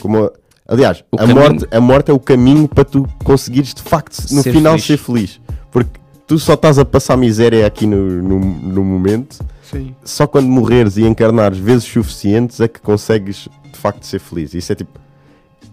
[0.00, 0.24] como.
[0.24, 0.32] a-
[0.66, 1.38] Aliás, O a caminho.
[1.40, 4.86] morte, a morte é o caminho para tu conseguires de facto no Ser final feliz.
[4.86, 5.40] ser feliz.
[5.70, 5.90] Porque
[6.26, 9.38] tu só estás a passar miséria aqui no, no, no momento
[9.70, 9.94] Sim.
[10.02, 14.54] só quando morreres e encarnares vezes suficientes é que consegues de facto ser feliz.
[14.54, 14.98] Isso é tipo.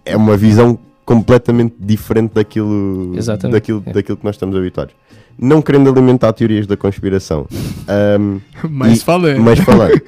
[0.03, 3.93] É uma visão completamente diferente daquilo, Exatamente, daquilo, é.
[3.93, 4.93] daquilo que nós estamos habituados.
[5.39, 7.47] Não querendo alimentar teorias da conspiração,
[7.87, 8.39] ahm,
[8.69, 9.41] Mas falando.
[9.41, 9.99] mas falando,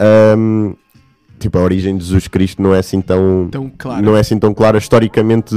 [0.00, 0.72] ahm,
[1.38, 3.44] tipo, a origem de Jesus Cristo não é assim tão.
[3.48, 4.02] Então, claro.
[4.04, 5.54] Não é assim tão clara historicamente,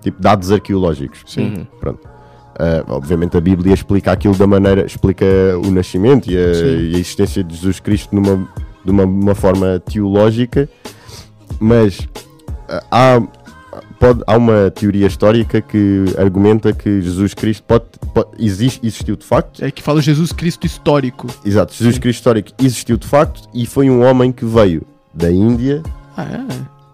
[0.00, 1.20] tipo, dados arqueológicos.
[1.26, 1.54] Sim.
[1.56, 1.66] Uhum.
[1.80, 2.14] Pronto.
[2.56, 5.26] Ah, obviamente a Bíblia explica aquilo da maneira, explica
[5.64, 8.48] o nascimento e a, e a existência de Jesus Cristo numa,
[8.84, 10.68] de uma, uma forma teológica,
[11.58, 12.06] mas
[12.68, 13.22] ah, há,
[13.98, 19.24] pode, há uma teoria histórica que argumenta que Jesus Cristo pode, pode- existe, existiu de
[19.24, 21.26] facto, É que fala Jesus Cristo histórico.
[21.44, 22.00] exato, Jesus Sim.
[22.00, 25.82] Cristo histórico existiu de facto e foi um homem que veio da Índia
[26.16, 26.38] Ah, é?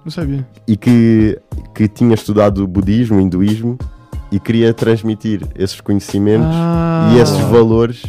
[0.05, 0.47] Não sabia.
[0.67, 1.39] e que,
[1.75, 3.79] que tinha estudado budismo, hinduísmo
[4.33, 7.13] e queria transmitir esses conhecimentos Ah.
[7.15, 8.03] e esses valores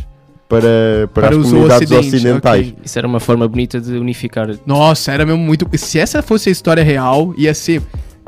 [0.47, 2.67] para, para, Para as comunidades ocidente, ocidentais.
[2.67, 2.77] ok.
[2.83, 4.49] Isso era uma forma bonita de unificar.
[4.65, 5.65] Nossa, era mesmo muito.
[5.77, 7.81] Se essa fosse a história real, ia ser.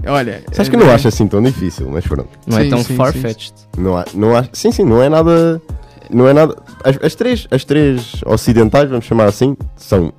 [0.05, 0.43] Olha.
[0.51, 2.29] Sabes é, que eu não acho assim tão difícil, mas pronto.
[2.45, 3.53] Não Sim, é tão far-fetched.
[3.77, 5.61] Não há, não há, sim, sim, não é nada.
[6.09, 6.55] Não é nada.
[6.83, 10.11] As, as três, as três ocidentais, vamos chamar assim, são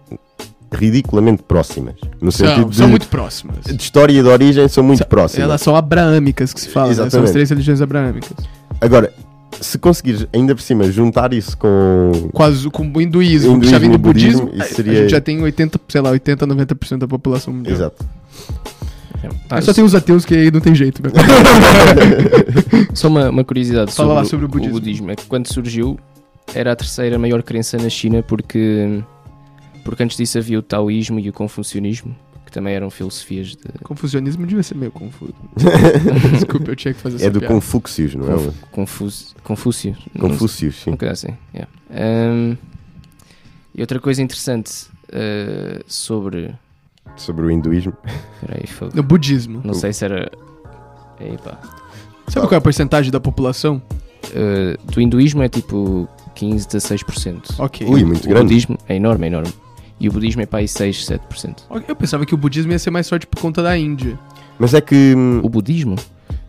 [0.73, 1.95] ridiculamente próximas.
[2.21, 3.59] No São, sentido de, são muito próximas.
[3.65, 5.45] de história e de origem, são muito próximas.
[5.45, 6.95] Elas são abraâmicas que se fala, né?
[6.95, 7.33] São as Exatamente.
[7.33, 8.33] três religiões abraâmicas.
[8.81, 9.13] Agora,
[9.61, 12.11] se conseguires ainda por cima juntar isso com.
[12.33, 15.11] Quase com o hinduísmo, que Hinduísmo já vem do budismo, budismo, a- seria- a gente
[15.11, 17.75] já tem 80, sei lá, 80, 90% da população mundial.
[17.77, 18.05] Exato.
[19.51, 21.03] Ah, Aí só tem os ateus que aí não tem jeito?
[22.95, 25.11] Só uma, uma curiosidade Fala sobre, lá sobre o budismo.
[25.11, 25.99] É que quando surgiu,
[26.55, 29.03] era a terceira maior crença na China, porque,
[29.85, 32.15] porque antes disso havia o taoísmo e o confucionismo,
[32.47, 33.59] que também eram filosofias de.
[33.83, 35.35] Confucionismo devia ser meio confuso.
[36.33, 37.55] Desculpa, eu tinha que fazer essa É do piada.
[37.55, 38.53] Confúcios, não é?
[38.71, 39.97] Confus, Confúcio.
[40.19, 40.91] Confúcios, sim.
[40.91, 41.71] Uma coisa assim, yeah.
[41.91, 42.57] Ahm,
[43.75, 46.55] e outra coisa interessante ah, sobre.
[47.17, 47.93] Sobre o hinduísmo.
[48.41, 48.93] Peraí, fogo.
[48.95, 49.61] No budismo.
[49.65, 50.31] Não sei se era.
[51.21, 51.59] Epa.
[52.29, 53.81] Sabe qual é a porcentagem da população?
[54.35, 57.55] Ah, do hinduísmo é tipo 15, 16%.
[57.59, 57.87] Ok.
[57.87, 58.47] Ui, muito o grande.
[58.47, 59.53] budismo é enorme, é enorme.
[60.01, 61.57] E o budismo é para aí 6, 7%.
[61.71, 64.19] Ok, Eu pensava que o budismo ia ser mais forte por conta da Índia.
[64.59, 65.15] Mas é que.
[65.17, 65.95] hum, O budismo?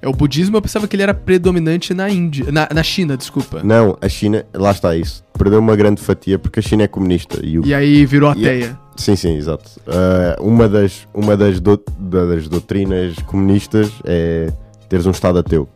[0.01, 2.51] É, o budismo eu pensava que ele era predominante na Índia.
[2.51, 3.61] Na, na China, desculpa.
[3.63, 5.23] Não, a China, lá está isso.
[5.37, 7.39] Perdeu uma grande fatia porque a China é comunista.
[7.43, 8.79] E o E aí virou E é- ateia.
[8.95, 9.69] Sim, sim, exato.
[9.87, 14.51] Ah, uma das, uma das, do- das doutrinas comunistas é
[14.89, 15.67] teres um Estado ateu.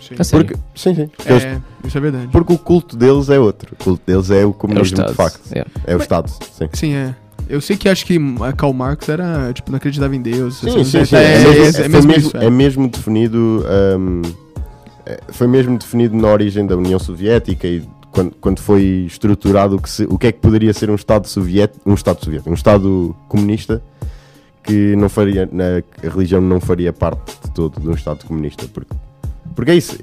[0.00, 0.14] Sim.
[0.30, 1.06] Porque, sim, sim.
[1.06, 2.28] Porque, eles- É, isso é verdade.
[2.32, 3.74] porque o culto deles é outro.
[3.78, 5.40] O culto deles é o É o comunismo de facto.
[5.52, 5.64] é.
[5.86, 6.68] É o Estado, sim.
[6.72, 7.14] Sim, é.
[7.48, 8.16] Eu sei que acho que
[8.56, 10.56] Karl Marx era, tipo, não acreditava em Deus.
[10.58, 11.16] Sim, sim, sim.
[11.16, 13.64] É, É, é, mesmo, é, mesmo isso, é mesmo definido.
[15.06, 17.82] é, foi mesmo definido na origem da União Soviética e
[18.12, 21.26] quando, quando foi estruturado o que, se- o que é que poderia ser um Estado
[21.28, 23.82] soviético, um Estado soviético, um Estado comunista
[24.62, 28.66] que não faria, na, a religião não faria parte de todo de um Estado comunista.
[28.72, 28.94] Porque,
[29.54, 29.96] porque é isso.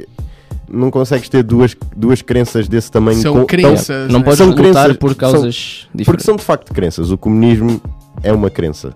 [0.69, 4.11] Não consegues ter duas, duas crenças desse tamanho São com- tão- crenças.
[4.11, 4.25] Não né?
[4.25, 6.25] podes São lutar crenças- por são- causas porque diferentes.
[6.25, 7.09] são de facto crenças.
[7.11, 7.79] O comunismo
[8.23, 8.93] é uma crença.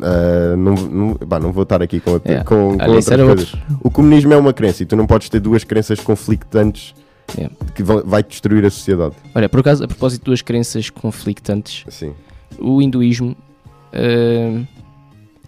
[0.00, 2.44] Ah, não, não, pá, não vou estar aqui com, outra- É.
[2.44, 3.28] com, com outras coisas.
[3.54, 3.58] outro.
[3.82, 6.94] O comunismo é uma crença e tu não podes ter duas crenças conflictantes
[7.38, 7.50] É.
[7.74, 9.14] que vai destruir a sociedade.
[9.34, 12.14] Olha, por acaso, a propósito de duas crenças conflictantes, Sim.
[12.58, 13.36] o hinduísmo.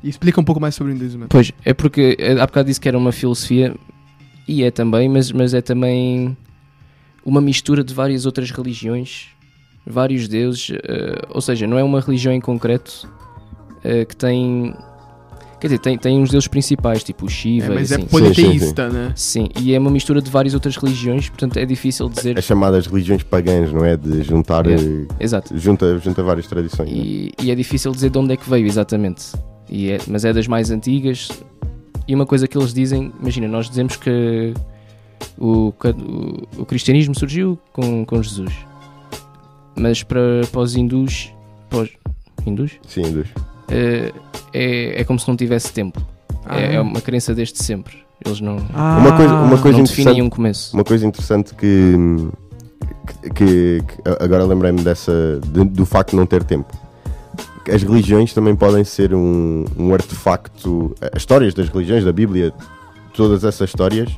[0.02, 1.26] E explica um pouco mais sobre o hinduísmo.
[1.28, 3.74] pois, é porque eh, há bocado disse que era uma filosofia,
[4.46, 6.36] e é também, mas, mas é também
[7.24, 9.28] uma mistura de várias outras religiões,
[9.84, 13.08] vários deuses, ah, ou seja, não é uma religião em concreto
[13.84, 14.74] ah, que tem.
[15.58, 18.06] Quer dizer, tem, tem uns deuses principais, tipo o Shiva É, mas e é assim.
[18.06, 19.12] politeísta, né?
[19.16, 22.38] Sim, e é uma mistura de várias outras religiões, portanto é difícil dizer.
[22.38, 23.96] As chamadas religiões pagãs, não é?
[23.96, 24.66] De juntar.
[24.66, 24.74] É.
[24.74, 25.56] eh, Exato.
[25.56, 26.90] Junta, junta várias tradições.
[26.90, 27.00] não é?
[27.00, 29.32] E, e é difícil dizer de onde é que veio exatamente.
[29.68, 31.28] E é- mas é das mais antigas.
[32.06, 34.52] E uma coisa que eles dizem, imagina, nós dizemos que
[35.38, 38.52] o, o, o cristianismo surgiu com, com Jesus.
[39.74, 41.32] Mas para, para os hindus,
[41.68, 41.90] para os
[42.46, 43.28] hindus, Sim, hindus.
[43.70, 44.12] Eh,
[44.52, 46.00] é, é como se não tivesse tempo.
[46.44, 47.98] Ah, é, é uma crença desde sempre.
[48.24, 50.74] Eles não, Ah, Uma coisa- uma coisa não interessante- definem um começo.
[50.74, 51.94] Uma coisa interessante que,
[53.22, 56.72] que, que- que agora lembrei-me dessa de- do facto de não ter tempo.
[57.72, 60.94] As religiões também podem ser um, um artefacto.
[61.12, 62.52] As histórias das religiões, da Bíblia,
[63.12, 64.08] todas essas histórias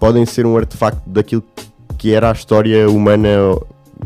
[0.00, 1.44] podem ser um artefacto daquilo
[1.98, 3.28] que era a história humana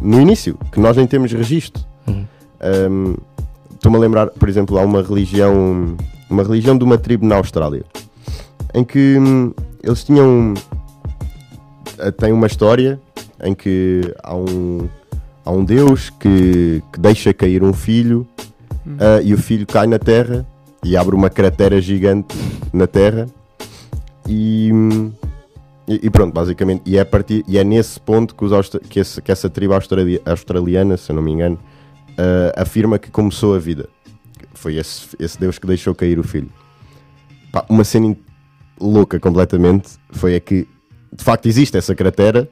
[0.02, 1.82] no início, que nós nem temos registro.
[2.08, 2.26] Uhum.
[2.90, 3.14] Um,
[3.76, 5.96] Estou-me a lembrar, por exemplo, há uma religião,
[6.28, 7.84] uma religião de uma tribo na Austrália,
[8.74, 9.52] em que hum,
[9.82, 10.54] eles tinham
[11.98, 12.98] eh, tem uma história
[13.44, 14.88] em que há um,
[15.44, 18.26] há um Deus que, que deixa cair um filho
[18.98, 20.46] ah, e o filho cai na terra
[20.82, 22.34] e abre uma cratera gigante
[22.72, 23.26] na terra.
[24.28, 25.12] E, hum,
[25.86, 29.00] e, e pronto, basicamente, e é, a partir, e é nesse ponto que, os que,
[29.00, 31.58] esse- que essa tribo australi- australiana, se eu não me engano,
[32.18, 33.88] ah, afirma que começou a vida.
[34.54, 36.48] Foi esse, esse Deus que deixou cair o filho.
[37.52, 38.16] Pá, uma cena
[38.80, 40.66] louca completamente foi a que
[41.12, 42.48] de facto existe essa cratera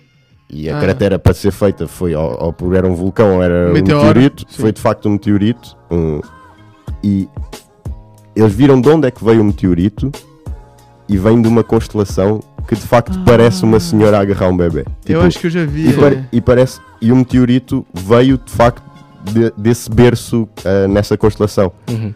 [0.48, 0.80] e a Ah.
[0.80, 4.44] cratera para ser feita foi ou, ou por era um vulcão ou era um meteorito,
[4.48, 4.62] sim.
[4.62, 6.20] foi de facto um meteorito um-
[7.02, 7.28] e
[8.34, 10.10] eles viram de onde é que veio o meteorito
[11.08, 14.80] e vem de uma constelação que de facto parece uma senhora a agarrar um bebê.
[14.80, 15.88] Eu Tipo, acho que eu já vi.
[15.88, 16.24] e, é.
[16.32, 18.82] e parece e o meteorito veio de facto
[19.24, 21.72] de- desse berço ah, nessa constelação.
[21.88, 22.14] Uhum.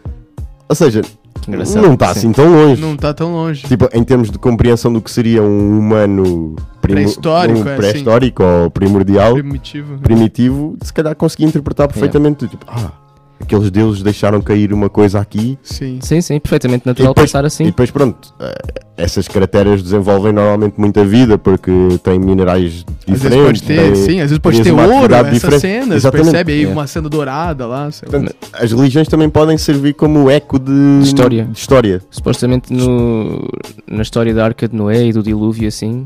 [0.67, 1.01] Ou seja,
[1.47, 1.81] engraçado.
[1.81, 2.19] não está sim.
[2.19, 2.81] assim tão longe.
[2.81, 3.67] Não tá tão longe.
[3.67, 8.69] Tipo, em termos de compreensão do que seria um humano Pré-histórico, um é, pré-histórico ou
[8.71, 9.97] primordial, Primitivo.
[9.99, 12.47] primitivo, se calhar consegui interpretar perfeitamente.
[12.47, 12.91] Tipo, ah,
[13.39, 15.99] aqueles deuses deixaram cair uma coisa aqui Sim.
[16.01, 17.63] Sim, sim, perfeitamente e natural depois, pensar e assim.
[17.65, 18.55] depois pronto, eh,
[18.97, 21.71] essas crateras desenvolvem normalmente muita vida porque
[22.03, 23.45] têm minerais Às vezes diferentes.
[23.45, 25.61] pode ter, têm- sim, às vezes pode ter ouro, atividade essas diferente.
[25.61, 26.25] cenas, Exatamente.
[26.31, 26.67] percebe aí É.
[26.67, 28.11] uma cena dourada lá, sei lá.
[28.19, 31.45] Portanto, as religiões também podem servir como eco de, De história.
[31.45, 32.01] de história.
[32.11, 33.47] Supostamente no,
[33.87, 36.05] na história da Arca de Noé e do dilúvio, assim,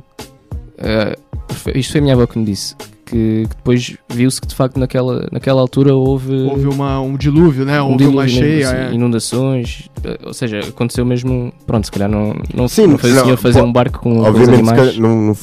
[1.50, 2.76] foi- isto foi a minha avó que me disse,
[3.14, 7.64] que, que depois viu-se que de facto naquela, naquela altura houve, Houve uma, um dilúvio,
[7.64, 7.80] né?
[7.82, 8.56] um Houve uma dilúvio cheia.
[8.56, 8.94] mesmo, assim, é.
[8.96, 13.38] inundações, eh, ou seja, aconteceu mesmo, pronto, se calhar não, não, Sim, não fazia não,
[13.38, 14.80] fazer pô, um barco com, com os Obviamente, animais.
[14.80, 15.36] calhar, não, não,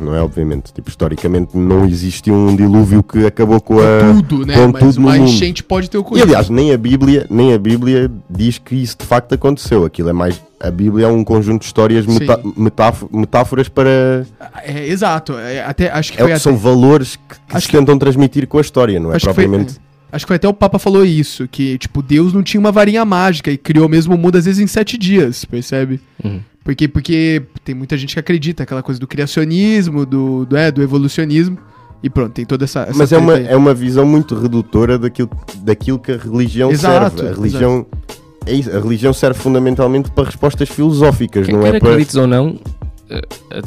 [0.00, 4.12] não é obviamente, tipo, historicamente não existiu um dilúvio que acabou com a...
[4.22, 4.54] tudo, né?
[4.54, 6.26] com Mas tudo uma enchente pode ter E ocorrido.
[6.26, 9.84] aliás, nem a Bíblia, nem a Bíblia diz que isso de facto aconteceu.
[9.84, 12.04] Aquilo é mais a Bíblia é um conjunto de histórias
[13.12, 14.26] metáforas para
[14.64, 15.34] É, exato.
[15.34, 17.98] é, até, acho que é, foi o- até, são valores que, que Acho se tentam
[17.98, 19.78] transmitir com a história, não é acho que foi- propriamente.
[20.10, 23.04] Acho que foi até o Papa falou isso, que, tipo, Deus não tinha uma varinha
[23.04, 26.00] mágica e criou mesmo o mundo às vezes em sete dias, percebe?
[26.24, 26.40] Uhum.
[26.64, 30.82] Porque, porque tem muita gente que acredita, aquela coisa do criacionismo, do, do, é, do
[30.82, 31.58] evolucionismo,
[32.02, 32.82] e pronto, tem toda essa.
[32.82, 33.46] essa Mas é uma, aí.
[33.48, 35.28] é uma visão muito redutora daquilo,
[35.58, 37.32] daquilo que a religião Exato, serve.
[37.32, 37.86] A religião,
[38.46, 41.88] é isso, a religião serve fundamentalmente para respostas filosóficas, Quer, não quer é para.
[41.90, 42.58] acredites ou não,
[43.10, 43.22] eh,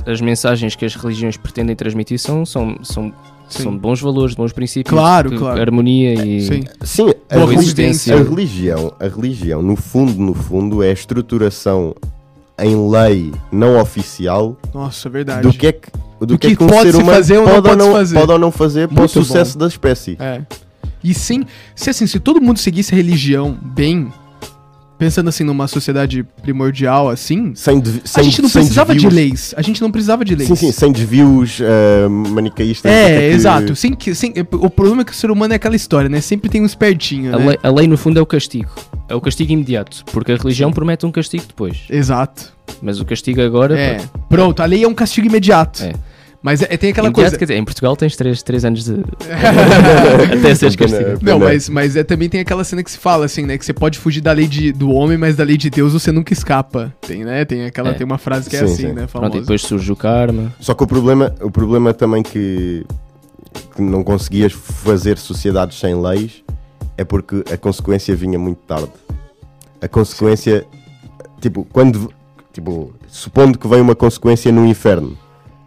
[0.05, 3.13] as mensagens que as religiões pretendem transmitir são, são, são,
[3.49, 3.63] Sim.
[3.63, 5.59] são de bons valores, de bons princípios, Claro, de claro.
[5.61, 6.63] harmonia e Sim.
[6.81, 8.15] Sim, a, Boa convivência.
[8.15, 11.93] a religião, a religião, no fundo, no fundo, é a estruturação
[12.61, 15.41] em lei não oficial Nossa, é verdade.
[15.47, 17.37] do que é que, do Do que, é que que um ser pode-se humano fazer
[17.37, 18.15] ou não pode, ou não, fazer.
[18.19, 20.17] pode ou não fazer para o sucesso da espécie.
[20.19, 20.41] É.
[21.01, 24.11] E sim, se assim, se todo mundo seguisse a religião bem,
[24.99, 28.99] pensando assim numa sociedade primordial assim, Sem, devi- a sem, gente não sem precisava de
[28.99, 29.53] desvios- leis.
[29.57, 30.47] A gente não precisava de leis.
[30.49, 32.91] Sim, sim, sem desvios ah, manicaístas.
[32.91, 33.75] que É, que- exato.
[33.75, 36.19] Sem, que- sem, o problema é que o ser humano é aquela história, né?
[36.21, 37.45] Sempre tem um espertinho, a né?
[37.47, 38.69] lei, a lei no fundo é o castigo.
[39.07, 41.77] É o castigo imediato, porque a religião promete um castigo depois.
[41.89, 42.53] Exato.
[42.81, 43.79] Mas o castigo agora.
[43.79, 44.01] É.
[44.29, 45.81] Pronto, a lei é um castigo imediato.
[45.83, 45.93] É.
[46.41, 47.37] Mas é- tem aquela imediato, coisa.
[47.37, 48.93] quer dizer, em Portugal tens 3, três anos de.
[50.39, 51.19] até seres Pena- castigado.
[51.21, 53.57] Não, mas, mas é, também tem aquela cena que se fala assim, né?
[53.57, 56.11] Que você pode fugir da lei de, do homem, mas da lei de Deus você
[56.11, 56.93] nunca escapa.
[57.01, 57.43] Tem, né?
[57.45, 57.93] Tem aquela É.
[57.93, 58.87] tem uma frase que é Sim, assim, sim.
[58.87, 58.93] né?
[59.07, 59.37] Pronto, Famosa.
[59.37, 60.53] e depois surge o karma.
[60.59, 62.85] Só que o problema, o problema também que,
[63.75, 66.43] que não conseguias fazer sociedades sem leis
[66.97, 68.91] é porque a consequência vinha muito tarde.
[69.81, 70.65] A consequência,
[71.41, 72.11] tipo, quando,
[72.53, 75.17] tipo, supondo que vem uma consequência no inferno,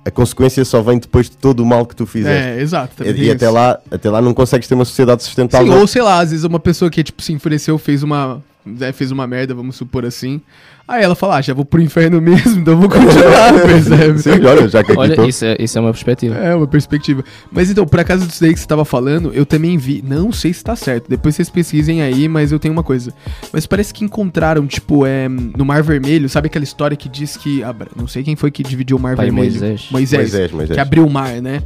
[0.05, 2.49] a consequência só vem depois de todo o mal que tu fizeste.
[2.49, 3.05] É, exato.
[3.05, 5.73] E, e até lá, até lá não consegues ter uma sociedade Sim, sustentável.
[5.73, 9.11] ou sei lá, às vezes uma pessoa que tipo se enfureceu, fez uma, né, fez
[9.11, 10.41] uma merda, vamos supor assim.
[10.87, 14.19] Aí ela fala, ah, já vou pro inferno mesmo, então vou continuar, percebe?
[14.21, 16.35] Sim, olha, já que aqui Olha, isso é, isso é uma perspectiva.
[16.37, 17.25] É, uma perspectiva.
[17.51, 20.03] Mas então, por acaso disso daí que você tava falando, eu também vi.
[20.07, 21.09] Não sei se tá certo.
[21.09, 23.13] Depois vocês pesquisem aí, mas eu tenho uma coisa.
[23.53, 27.63] Mas parece que encontraram, tipo, é, no Mar Vermelho, sabe aquela história que diz que.
[27.63, 29.51] Abra- Não sei quem foi que dividiu o Mar Pai Vermelho.
[29.51, 29.87] Moisés.
[29.91, 30.21] Moisés.
[30.31, 30.75] Moisés, Moisés.
[30.75, 31.63] Que abriu o mar, né?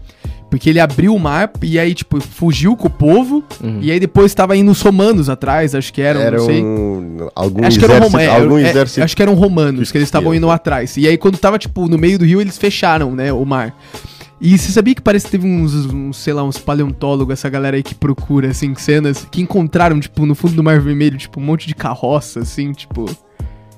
[0.49, 3.43] Porque ele abriu o mar e aí, tipo, fugiu com o povo.
[3.63, 3.79] Uhum.
[3.83, 6.63] E aí depois tava indo os romanos atrás, acho que eram, era não sei.
[6.63, 9.01] um, algum Acho que, exército, Roma- é, algum é, exército.
[9.07, 10.97] Acho que eram romanos, que eles estavam indo atrás.
[10.97, 13.75] E aí, quando tava, tipo, no meio do rio, eles fecharam, né, o mar.
[14.39, 17.77] E você sabia que parece que teve uns, uns, sei lá, uns paleontólogos, essa galera
[17.77, 21.43] aí que procura, assim, cenas, que encontraram, tipo, no fundo do Mar Vermelho, tipo, um
[21.43, 23.07] monte de carroça, assim, tipo.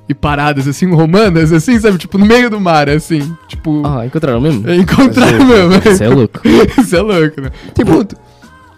[0.08, 1.98] E paradas, assim, romanas, assim, sabe?
[1.98, 3.20] Tipo, no meio do mar, assim.
[3.46, 3.86] Tipo.
[3.86, 4.68] Ah, encontraram mesmo?
[4.68, 5.44] é, encontraram Sim.
[5.44, 5.92] mesmo.
[5.92, 6.40] Isso é louco.
[6.80, 7.50] Isso é louco, né?
[7.74, 8.08] Tipo,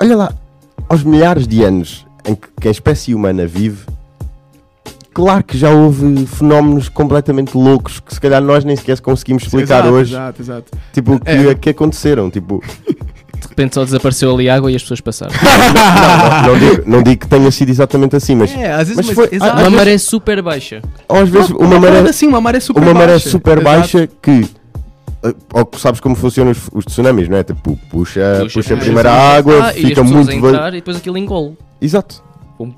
[0.00, 0.34] olha lá,
[0.88, 3.86] aos milhares de anos em que, que a espécie humana vive,
[5.12, 9.80] claro que já houve fenómenos completamente loucos que se calhar nós nem sequer conseguimos explicar
[9.80, 10.64] exato, hoje, Exato, exato.
[10.92, 11.54] tipo, que, É.
[11.54, 12.62] que aconteceram, tipo,
[13.40, 15.32] De repente só desapareceu ali água e as pessoas passaram.
[16.44, 19.10] não, não digo, não digo que tenha sido exatamente assim, mas É, às vezes, mas
[19.14, 19.56] foi- exato.
[19.56, 20.82] às Uma maré super baixa.
[21.08, 23.28] ou às vezes uma parada maré, assim, uma maré super uma maré baixa.
[23.30, 23.64] super Exato.
[23.76, 24.46] baixa que
[25.22, 27.42] eh, ou sabes como funcionam os, os tsunamis, não é?
[27.42, 29.16] Tipo, puxa, puxa, a é, primeira sim.
[29.16, 31.56] água, Ah, e as fica muito a entrar e depois aquilo engole.
[31.80, 32.22] Exato.
[32.58, 32.70] É, é, é,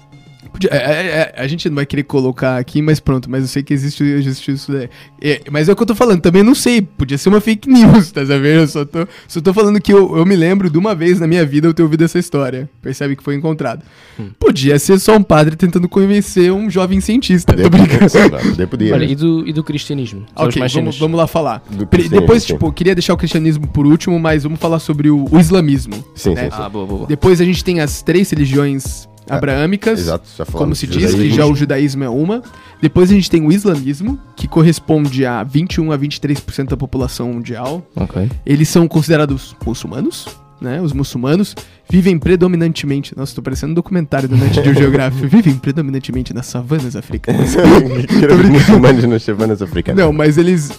[1.36, 4.52] a gente não vai querer colocar aqui, mas pronto, mas eu sei que existe, existe
[4.52, 4.88] isso daí.
[5.20, 7.68] É, mas é o que eu tô falando, também não sei, podia ser uma fake
[7.68, 8.60] news, tá sabendo?
[8.60, 11.26] Eu só tô, só tô falando que eu, eu me lembro de uma vez na
[11.26, 12.68] minha vida eu ter ouvido essa história.
[12.80, 13.82] Percebe que foi encontrado.
[14.18, 14.30] Hum.
[14.38, 17.54] Podia ser só um padre tentando convencer um jovem cientista.
[17.54, 18.68] Tô Podia, brincando.
[18.68, 18.94] podia.
[18.94, 20.26] Olha, e do, e do cristianismo?
[20.34, 21.62] Ok, vamos, vamos lá falar.
[22.10, 25.38] Depois, tipo, eu queria deixar o cristianismo por último, mas vamos falar sobre o, o
[25.38, 25.94] islamismo.
[26.14, 26.44] Sim, né?
[26.44, 26.62] sim, sim.
[26.62, 27.06] Ah, boa, boa.
[27.06, 30.00] Depois a gente tem as três religiões abraâmicas.
[30.00, 32.42] Exato, já falamos Como se diz, que já o judaísmo é uma.
[32.80, 37.86] Depois a gente tem o islamismo, que corresponde a 21 a 23% da população mundial.
[37.94, 38.28] Ok.
[38.44, 40.26] Eles são considerados muçulmanos,
[40.60, 40.80] né?
[40.80, 41.54] Os muçulmanos
[41.88, 43.16] vivem predominantemente.
[43.16, 45.26] Nossa, tô parecendo um documentário do Net Geographic.
[45.26, 47.54] vivem predominantemente nas savanas africanas.
[48.50, 50.04] Muçulmanos nas savanas africanas.
[50.04, 50.70] Não, mas eles.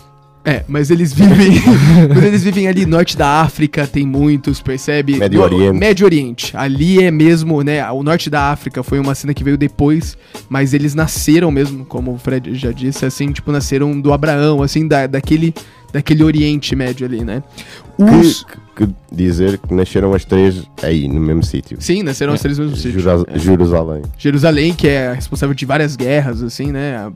[0.45, 1.51] É, mas eles vivem.
[2.13, 5.17] mas eles vivem ali, norte da África, tem muitos, percebe?
[5.17, 5.79] Médio No- Oriente.
[5.79, 6.57] Médio Oriente.
[6.57, 7.89] Ali é mesmo, né?
[7.91, 10.17] O norte da África foi uma cena que veio depois,
[10.49, 14.85] mas eles nasceram mesmo, como o Fred já disse, assim, tipo, nasceram do Abraão, assim,
[14.85, 15.53] da, daquele,
[15.93, 17.41] daquele Oriente Médio ali, né?
[17.97, 18.43] Os.
[18.43, 21.77] Que, que dizer que nasceram as três aí, no mesmo sítio.
[21.79, 22.99] Sim, nasceram os três no mesmo sítio.
[22.99, 24.01] Jura- Jerusalém.
[24.17, 26.97] Jerusalém, que é responsável de várias guerras, assim, né?
[26.97, 27.11] A,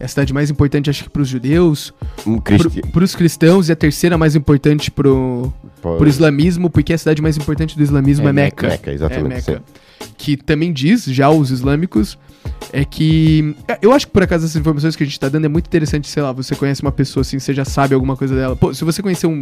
[0.00, 1.92] é a cidade mais importante, acho que, pros judeus.
[2.26, 2.80] Um cristi...
[2.90, 7.36] pros cristãos e a terceira mais importante pro, Pô, pro islamismo, porque a cidade mais
[7.36, 8.68] importante do islamismo é, É Meca.
[8.68, 9.62] Meca, exatamente, É Meca.
[10.16, 12.18] Que também diz, já os islâmicos,
[12.72, 13.54] é que.
[13.82, 16.06] Eu acho que por acaso essas informações que a gente tá dando é muito interessante,
[16.08, 18.54] sei lá, você conhece uma pessoa assim, você já sabe alguma coisa dela.
[18.56, 19.32] Pô, se você conhecer um,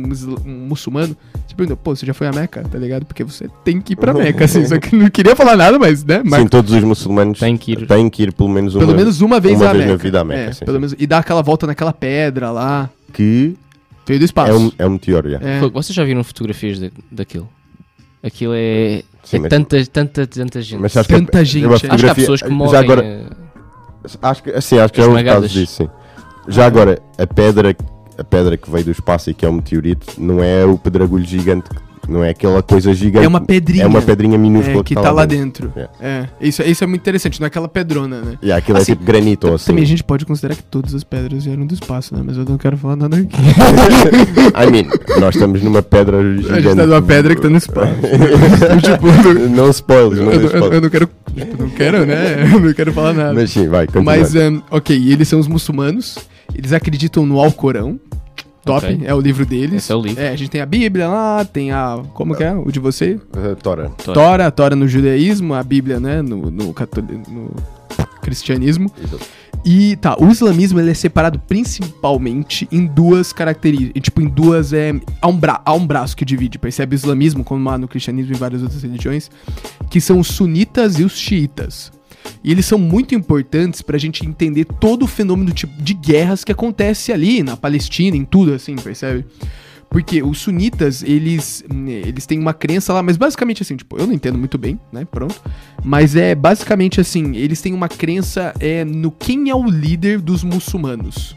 [0.46, 3.04] um muçulmano, você pergunta, pô, você já foi a Meca, tá ligado?
[3.04, 4.64] Porque você tem que ir pra Meca, assim.
[4.66, 6.22] Só que não queria falar nada, mas, né?
[6.24, 7.86] Mas Sim, todos os muçulmanos Tem que ir.
[7.86, 10.02] têm que ir pelo menos uma, pelo menos uma vez uma à vez na Meca.
[10.02, 10.80] vida à Meca, É, sim, pelo sim.
[10.80, 10.96] menos.
[10.98, 12.88] E dar aquela volta naquela pedra lá.
[13.12, 13.54] que
[14.06, 14.50] Veio do espaço.
[14.52, 15.30] é um, é um meteoro.
[15.30, 15.38] já.
[15.42, 15.60] É.
[15.60, 17.46] Vocês já viram fotografias da- daquilo?
[18.28, 19.02] Aquilo é.
[19.24, 20.80] Sim, é mas- tanta, tanta, tanta gente.
[20.80, 21.68] Mas acho que Tanta é- gente, é.
[21.74, 22.80] Acho que que há pessoas que já morrem.
[22.80, 23.26] agora, eh,
[24.22, 25.42] Acho que, assim, acho que é um Esmagadas.
[25.42, 25.88] caso disso, sim.
[26.48, 27.76] Já agora, a pedra,
[28.16, 31.24] a pedra que veio do espaço e que é um meteorito, não é o pedregulho
[31.24, 31.68] gigante,
[32.08, 33.24] não é aquela coisa gigante.
[33.24, 33.84] É uma pedrinha.
[33.84, 35.72] É uma pedrinha minúscula É, que tá lá dentro.
[35.76, 35.88] É.
[36.00, 36.28] É.
[36.40, 38.38] Isso, isso é muito interessante, não é aquela pedrona, né?
[38.42, 39.66] E aquilo Assim, é tipo granito ou assim.
[39.66, 42.22] Também a gente pode considerar que todas as pedras vieram do espaço, né?
[42.24, 43.36] Mas eu não quero falar nada aqui.
[44.56, 44.84] I mean,
[45.20, 46.52] nós estamos numa pedra gigante.
[46.52, 47.92] A gente tá numa pedra que tá no espaço.
[48.82, 50.82] tipo, não spoilers, não eu- dê eu- eu spoilers.
[50.82, 51.10] não quero.
[51.36, 52.48] Tipo, não quero, né?
[52.52, 53.34] Eu não quero falar nada.
[53.34, 54.04] Mas sim, vai, continua.
[54.04, 56.18] Mas, um, ok, e eles são os muçulmanos.
[56.54, 58.00] Eles acreditam no Alcorão.
[58.68, 59.00] Top, Ok.
[59.04, 59.82] é o livro deles.
[59.84, 60.22] Esse é o livro.
[60.22, 62.00] É, a gente tem a Bíblia lá, tem a.
[62.14, 62.54] Como que é?
[62.54, 63.14] O de você?
[63.36, 63.88] Uh, Tora.
[63.90, 64.14] Tora.
[64.14, 66.22] Tora, a Tora no judaísmo, a Bíblia, né?
[66.22, 67.50] No, no, catoli- no
[68.22, 68.90] cristianismo.
[69.64, 74.94] E tá, o islamismo ele é separado principalmente em duas características, tipo, em duas, é,
[75.20, 78.34] há um, bra há um braço que divide, percebe o islamismo, como há no cristianismo
[78.34, 79.28] e várias outras religiões,
[79.90, 81.90] que são os sunitas e os xiitas.
[82.42, 86.52] E eles são muito importantes pra gente entender todo o fenômeno tipo, de guerras que
[86.52, 89.24] acontece ali na Palestina, em tudo assim, percebe?
[89.90, 94.06] Porque os sunitas, eles, hum, eles têm uma crença lá, mas basicamente assim, tipo, eu
[94.06, 95.06] não entendo muito bem, né?
[95.10, 95.40] Pronto.
[95.82, 100.44] Mas é basicamente assim, eles têm uma crença é, no quem é o líder dos
[100.44, 101.34] muçulmanos.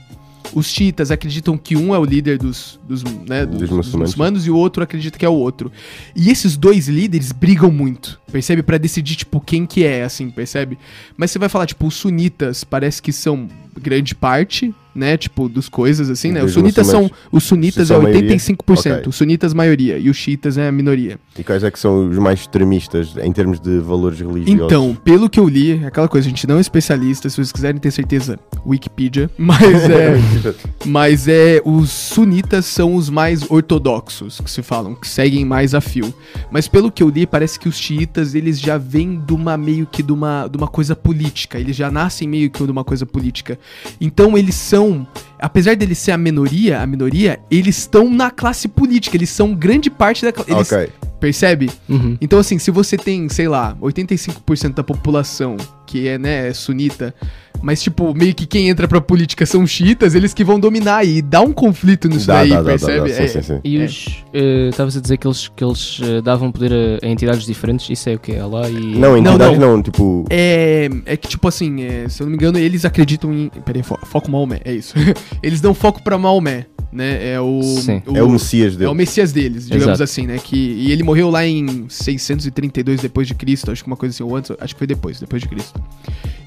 [0.53, 4.45] Os xiitas acreditam que um é o líder dos, dos, né, dos, Dos dos muçulmanos.
[4.45, 5.71] e o outro acredita que é o outro.
[6.15, 8.61] E esses dois líderes brigam muito, percebe?
[8.61, 10.77] Pra decidir, tipo, quem que é, assim, percebe?
[11.15, 13.47] Mas você vai falar, tipo, os sunitas parece que são
[13.79, 15.17] grande parte, né?
[15.17, 16.43] Tipo, dos coisas, assim, né?
[16.43, 17.09] Os sunitas são.
[17.31, 18.37] Os sunitas São é a maioria?
[18.37, 19.03] 85%, Ok.
[19.07, 21.17] os sunitas maioria e os xiitas é a minoria.
[21.37, 24.65] E quais é que são os mais extremistas em termos de valores religiosos?
[24.65, 27.51] Então, pelo que eu li, é aquela coisa, a gente não é especialista, se vocês
[27.51, 30.15] quiserem ter certeza, Wikipedia, mas é.
[30.85, 31.61] mas é.
[31.63, 36.13] Os sunitas são os mais ortodoxos, que se falam, que seguem mais a fio.
[36.51, 39.85] Mas pelo que eu li, parece que os xiitas, eles já vêm de uma meio
[39.85, 43.05] que de uma, de uma coisa política, eles já nascem meio que de uma coisa
[43.05, 43.57] política.
[43.99, 45.07] Então eles são.
[45.39, 49.89] Apesar deles ser a minoria, a minoria, eles estão na classe política, eles são grande
[49.89, 50.51] parte da classe.
[50.75, 50.89] Ok.
[51.19, 51.69] Percebe?
[51.87, 52.17] Uhum.
[52.19, 55.55] Então, assim, se você tem, sei lá, 85% da população
[55.91, 57.13] que é, né, é sunita,
[57.61, 61.21] mas, tipo, meio que quem entra pra política são xiitas, eles que vão dominar e
[61.21, 63.09] dá um conflito nisso Dá, daí, dá, dá, dá, percebe?
[63.09, 63.59] dá, sim, É- sim, sim.
[63.63, 63.85] E É.
[63.85, 64.23] os.
[64.33, 67.87] eh, Estavas a dizer que eles, que eles eh, davam poder a, a entidades diferentes?
[67.89, 68.37] Isso é o quê?
[68.37, 68.73] Allah e.
[68.97, 69.75] Não, entidades não.
[69.75, 70.25] não, tipo.
[70.29, 73.49] É, é que, tipo assim, é, se eu não me engano, eles acreditam em.
[73.63, 74.95] Peraí, fo foco Maomé, é isso.
[75.43, 77.33] eles dão foco pra Maomé, né?
[77.33, 77.61] É o.
[77.61, 78.01] Sim.
[78.11, 78.89] É o Messias É dele.
[78.89, 80.03] o Messias deles, digamos Exato.
[80.03, 80.37] assim, né?
[80.43, 84.23] Que, e ele morreu lá em 632 depois de Cristo, acho que uma coisa assim,
[84.23, 85.80] ou antes, acho que foi depois, depois de Cristo.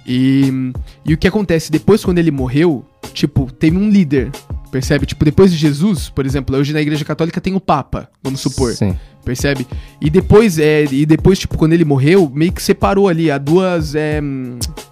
[0.07, 0.73] E,
[1.05, 4.31] e o que acontece, depois quando ele morreu, tipo, teve um líder,
[4.71, 5.07] percebe?
[5.07, 8.73] Tipo, depois de Jesus, por exemplo, hoje na Igreja Católica tem o Papa, vamos supor,
[8.73, 8.97] Sim.
[9.25, 9.67] percebe?
[10.01, 13.95] E depois, é, e depois, tipo, quando ele morreu, meio que separou ali a duas,
[13.95, 14.21] é,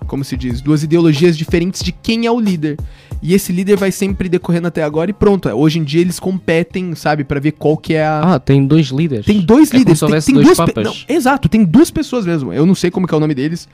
[0.07, 2.78] como se diz, duas ideologias diferentes de quem é o líder.
[3.22, 5.49] E esse líder vai sempre decorrendo até agora e pronto.
[5.49, 8.34] Hoje em dia eles competem, sabe, pra ver qual que é a.
[8.34, 9.24] Ah, tem dois líderes.
[9.24, 10.84] tem dois é como líderes, se tem, tem dois papas.
[10.84, 12.53] não, Exato, tem duas pessoas mesmo.
[12.53, 13.68] Eu não sei como que é o nome deles,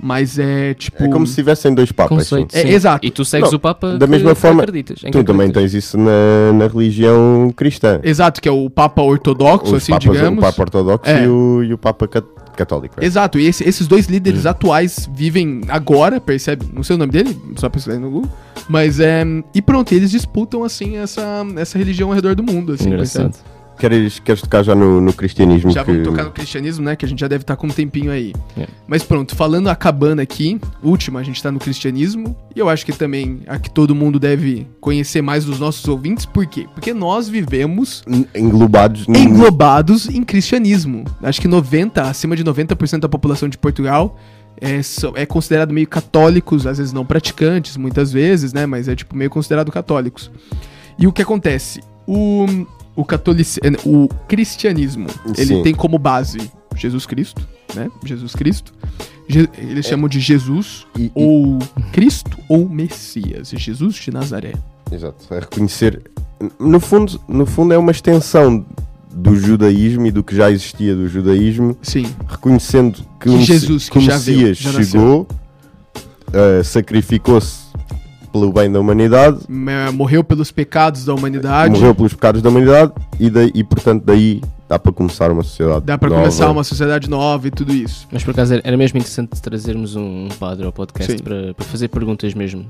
[0.00, 1.02] mas é tipo.
[1.04, 2.26] É como se tivessem dois papas.
[2.26, 2.36] sim.
[2.36, 2.54] Conceito.
[2.56, 2.68] É, sim.
[2.74, 3.06] exato.
[3.06, 5.62] E tu segues Não, o Papa da mesma que forma, acreditas, Tu também acreditas.
[5.72, 8.00] tens isso na, na religião cristã.
[8.02, 10.38] Exato, que é o Papa Ortodoxo, Os assim, papas, digamos.
[10.38, 11.24] o Papa Ortodoxo É.
[11.24, 12.26] e, o, e o Papa cat-
[12.56, 12.94] católico.
[13.00, 13.04] é.
[13.04, 16.66] Exato, e esse- esses dois líderes atuais vivem agora, percebe?
[16.72, 18.30] Não sei o nome dele, só pesquisar no Google.
[18.68, 19.24] Mas é.
[19.54, 21.22] E pronto, eles disputam, assim, essa,
[21.56, 23.24] essa religião ao redor do mundo, assim, Engraçado.
[23.32, 23.55] percebe?
[23.78, 25.70] Queres, queres tocar já no, no cristianismo?
[25.70, 25.90] Já que...
[25.92, 26.96] vamos tocar no cristianismo, né?
[26.96, 28.32] Que a gente já deve estar com um tempinho aí.
[28.56, 28.66] É.
[28.86, 32.36] Mas pronto, falando acabando aqui, última, a gente tá no cristianismo.
[32.54, 36.24] E eu acho que também aqui todo mundo deve conhecer mais dos nossos ouvintes.
[36.24, 36.66] Por quê?
[36.74, 38.02] Porque nós vivemos
[38.34, 39.06] Englobados.
[39.06, 41.04] n- englobados em cristianismo.
[41.22, 44.18] Acho que 90, acima de 90% da população de Portugal
[44.60, 44.80] é,
[45.14, 48.64] é considerado meio católicos, às vezes não praticantes, muitas vezes, né?
[48.64, 50.30] Mas é tipo meio considerado católicos.
[50.98, 51.80] E o que acontece?
[52.06, 52.46] O,
[52.96, 53.60] o catolici...
[53.84, 55.62] o cristianismo, ele Sim.
[55.62, 57.88] tem como base Jesus Cristo, né?
[58.04, 58.72] Jesus Cristo.
[59.28, 61.58] Je- Eles chamam de Jesus E- e- ou
[61.92, 63.50] Cristo ou Messias.
[63.50, 64.52] Jesus de Nazaré.
[64.90, 65.26] Exato.
[65.34, 66.02] É reconhecer.
[66.60, 68.64] No fundo, no fundo, é uma extensão
[69.12, 72.04] do judaísmo e do que já existia do judaísmo, Sim.
[72.28, 75.26] reconhecendo que, Que Jesus, que que o já veio, Messias chegou,
[76.28, 77.65] uh, sacrificou-se
[78.40, 79.38] pelo bem da humanidade,
[79.94, 81.72] Morreu pelos pecados da humanidade.
[81.72, 85.84] morreu pelos pecados da humanidade e, daí, e portanto, daí dá para começar uma sociedade.
[85.84, 86.22] Dá pra nova.
[86.22, 88.06] começar uma sociedade nova e tudo isso.
[88.10, 92.34] Mas por acaso era- mesmo interessante trazermos um padre ao podcast para, para fazer perguntas
[92.34, 92.66] mesmo.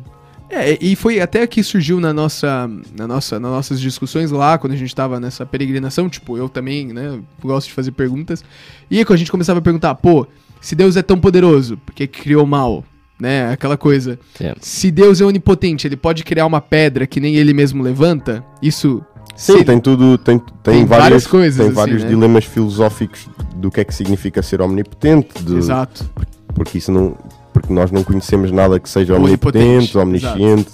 [0.48, 4.74] É, e foi até que surgiu na nossa, na nossa, nas nossas discussões lá, quando
[4.74, 8.44] a gente tava nessa peregrinação, tipo, eu também, né, gosto de fazer perguntas.
[8.88, 10.24] E aí quando a gente começava a perguntar, pô,
[10.60, 12.84] se Deus é tão poderoso, por que que criou o mal?
[13.18, 14.18] Né, aquela coisa.
[14.40, 14.54] É.
[14.60, 18.44] Se Deus é onipotente, ele pode criar uma pedra que nem ele mesmo levanta?
[18.60, 19.02] Isso...
[19.34, 22.08] Sim, tem tudo, tem, tem, Tem várias várias, coisas, tem assim, vários né?
[22.08, 26.08] dilemas filosóficos do que é que significa ser omnipotente, de- Exato.
[26.54, 27.16] porque isso não,
[27.52, 30.70] porque nós não conhecemos nada que seja Onipotente, omnipotente, omnisciente.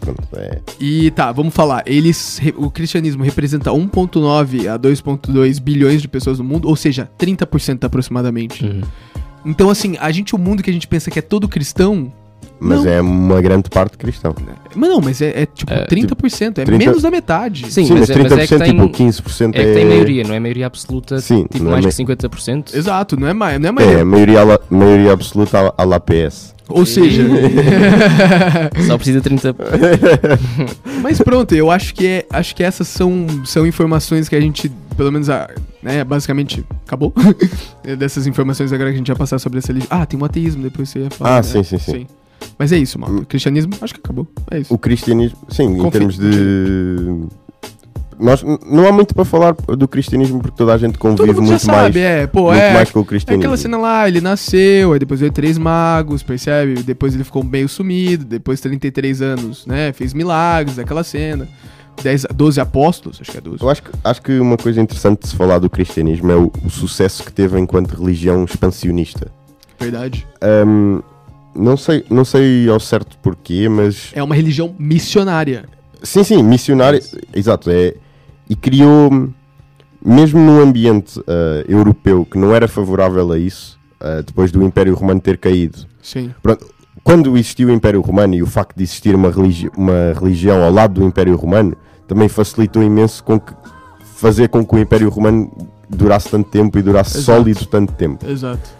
[0.00, 0.60] Pronto, é.
[0.78, 1.82] E tá, vamos falar.
[1.86, 7.84] Eles, o cristianismo representa 1,9 a 2,2 bilhões de pessoas no mundo, ou seja, 30%
[7.84, 8.64] aproximadamente.
[8.64, 8.82] Uhum.
[9.46, 12.12] Então, assim, a gente, o mundo que a gente pensa que é todo cristão.
[12.58, 12.90] Mas Não.
[12.90, 14.34] é uma grande parte cristão.
[14.74, 17.70] Mas não, mas é, é, tipo É, 30%, é 30 menos da metade.
[17.70, 19.84] Sim, Sim, mas, mas é- 30% mas é que tem- tipo 15% É que tem
[19.84, 22.74] maioria, não é maioria absoluta, Sim, tipo é mais ma- que 50%.
[22.74, 23.86] Exato, não é mais, não é mais.
[23.88, 26.54] É, maioria, ala- maioria absoluta à- à la PS.
[26.68, 27.22] Ou seja,
[28.86, 29.54] Só precisa 30%.
[31.02, 34.72] mas pronto, eu acho que é, acho que essas são, são informações que a gente,
[34.96, 35.48] pelo menos, a,
[35.82, 37.12] né, basicamente, acabou.
[37.98, 39.88] Dessas informações agora que a gente vai passar sobre essa religião.
[39.90, 41.34] Ah, tem um ateísmo, depois você ia falar.
[41.34, 41.42] Ah, né?
[41.42, 42.06] sim, sim, sim.
[42.58, 43.20] Mas é isso, mano.
[43.20, 44.26] O cristianismo, acho que acabou.
[44.50, 44.72] É isso.
[44.72, 47.26] O cristianismo, sim, em termos de.
[48.18, 51.62] Nós, não há muito para falar do cristianismo porque toda a gente convive muito mais,
[51.62, 52.26] sabe, é.
[52.26, 52.72] Pô, muito é.
[52.72, 53.42] mais com o É cristianismo.
[53.42, 56.82] aquela cena lá, ele nasceu, aí depois veio três magos, percebe?
[56.82, 59.92] Depois ele ficou meio sumido, depois 33 anos, né?
[59.92, 61.46] Fez milagres, aquela cena.
[62.02, 63.62] 10, 12 apóstolos, acho que é 12.
[63.62, 66.52] Eu acho que, acho que uma coisa interessante de se falar do cristianismo é o,
[66.64, 69.30] o sucesso que teve enquanto religião expansionista.
[69.78, 70.26] Verdade.
[70.40, 71.00] Ahm,
[71.54, 74.10] não, sei, não sei ao certo porquê, mas.
[74.14, 75.64] É uma religião missionária.
[76.02, 77.00] Sim, sim, missionário.
[77.34, 77.94] Exato, é.
[78.48, 79.30] E criou,
[80.04, 84.94] mesmo num ambiente ah, europeu que não era favorável a isso, ah, depois do Império
[84.94, 85.86] Romano ter caído.
[86.00, 86.32] Sim.
[86.42, 86.66] Pronto,
[87.02, 90.72] quando existiu o Império Romano e o facto de existir uma, religi uma religião ao
[90.72, 91.76] lado do Império Romano
[92.06, 93.52] também facilitou imenso com que,
[94.16, 95.50] fazer com que o Império Romano
[95.88, 97.38] durasse tanto tempo e durasse Exato.
[97.38, 98.26] sólido tanto tempo.
[98.28, 98.70] Exato.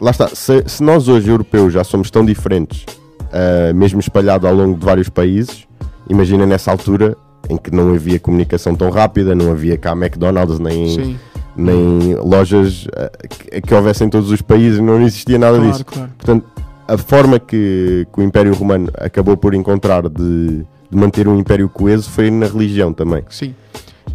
[0.00, 2.84] Lá está, se, se nós hoje, europeus, já somos tão diferentes,
[3.32, 5.66] ah, mesmo espalhado ao longo de vários países,
[6.08, 7.16] imagina nessa altura
[7.48, 11.18] em que não havia comunicação tão rápida, não havia cá McDonald's, nem, Sim.
[11.56, 12.86] nem lojas
[13.28, 15.84] que, que houvessem em todos os países, não existia nada disso.
[15.84, 16.12] Claro, claro.
[16.18, 16.46] Portanto,
[16.88, 21.68] a forma que, que o Império Romano acabou por encontrar de, de manter um império
[21.68, 23.24] coeso foi na religião também.
[23.28, 23.54] Sim.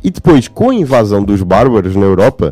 [0.04, 2.52] E depois, com a invasão dos bárbaros na Europa,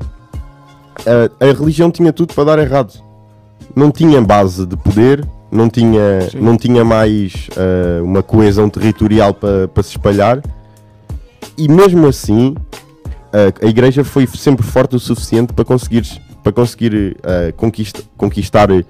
[1.06, 2.94] a, a religião tinha tudo para dar errado.
[3.76, 6.40] Não tinha base de poder, não tinha, Sim.
[6.40, 10.42] não tinha mais ah, uma coesão territorial para para se espalhar,
[11.58, 12.56] e mesmo assim,
[13.32, 16.04] a, a igreja foi sempre forte o suficiente para conseguir,
[16.44, 18.84] para conseguir ah, conquist- conquistar ah,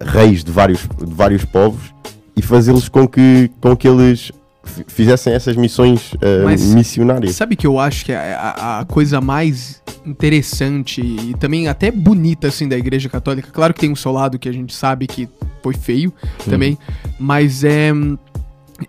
[0.00, 1.92] reis de vários, de vários povos
[2.38, 4.30] e fazê-los com que, com que eles
[4.64, 7.34] fi- fizessem essas missões ah, Mas- missionárias.
[7.34, 12.68] Sabe que eu acho que a, a coisa mais interessante e também até bonita assim
[12.68, 13.50] da Igreja Católica?
[13.52, 15.28] Claro que tem um seu lado que a gente sabe que
[15.62, 16.12] foi feio
[16.48, 16.78] também,
[17.18, 17.90] mas é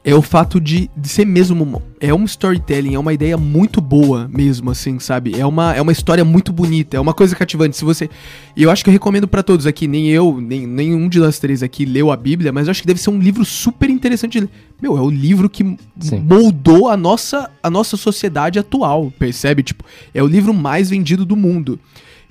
[0.03, 4.29] é o fato de, de ser mesmo é um storytelling, é uma ideia muito boa
[4.31, 5.37] mesmo assim, sabe?
[5.37, 7.75] É uma, é uma história muito bonita, é uma coisa cativante.
[7.75, 8.09] Se você
[8.55, 11.39] e eu acho que eu recomendo pra todos aqui, nem eu, nem nenhum de nós
[11.39, 14.33] três aqui leu a Bíblia, mas eu acho que deve ser um livro super interessante
[14.33, 14.49] de ler.
[14.81, 15.63] Meu, é o livro que
[15.99, 16.19] Sim.
[16.19, 19.63] moldou a nossa, a nossa sociedade atual, percebe?
[19.63, 19.83] Tipo,
[20.13, 21.79] é o livro mais vendido do mundo.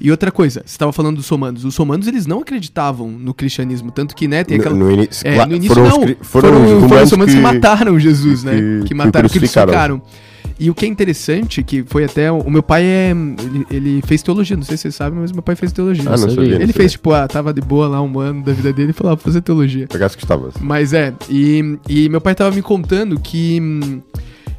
[0.00, 1.64] E outra coisa, você estava falando dos romanos.
[1.64, 3.90] Os romanos, eles não acreditavam no cristianismo.
[3.90, 4.76] Tanto que, né, tem No, aquela...
[4.78, 5.98] no início, É, no início foram, não.
[5.98, 8.52] os Foram, foram os foram romanos os romanos que, que- mataram Jesus, né?
[8.52, 9.98] que- Que, que mataram, que crucificaram.
[9.98, 10.28] crucificaram.
[10.60, 12.30] E o que é interessante, que foi até...
[12.32, 13.10] O meu pai é...
[13.10, 16.02] Ele, ele fez teologia, não sei se vocês sabem, mas meu pai fez teologia.
[16.06, 16.34] Ah, não sabia.
[16.34, 16.48] sabia.
[16.50, 16.74] não ele sabia.
[16.74, 19.14] fez, tipo, ah, tava de boa lá um ano da vida dele e falou, ah,
[19.16, 19.86] vou fazer teologia.
[19.88, 24.00] Por acaso gostava Mas é, e, e meu pai tava me contando que.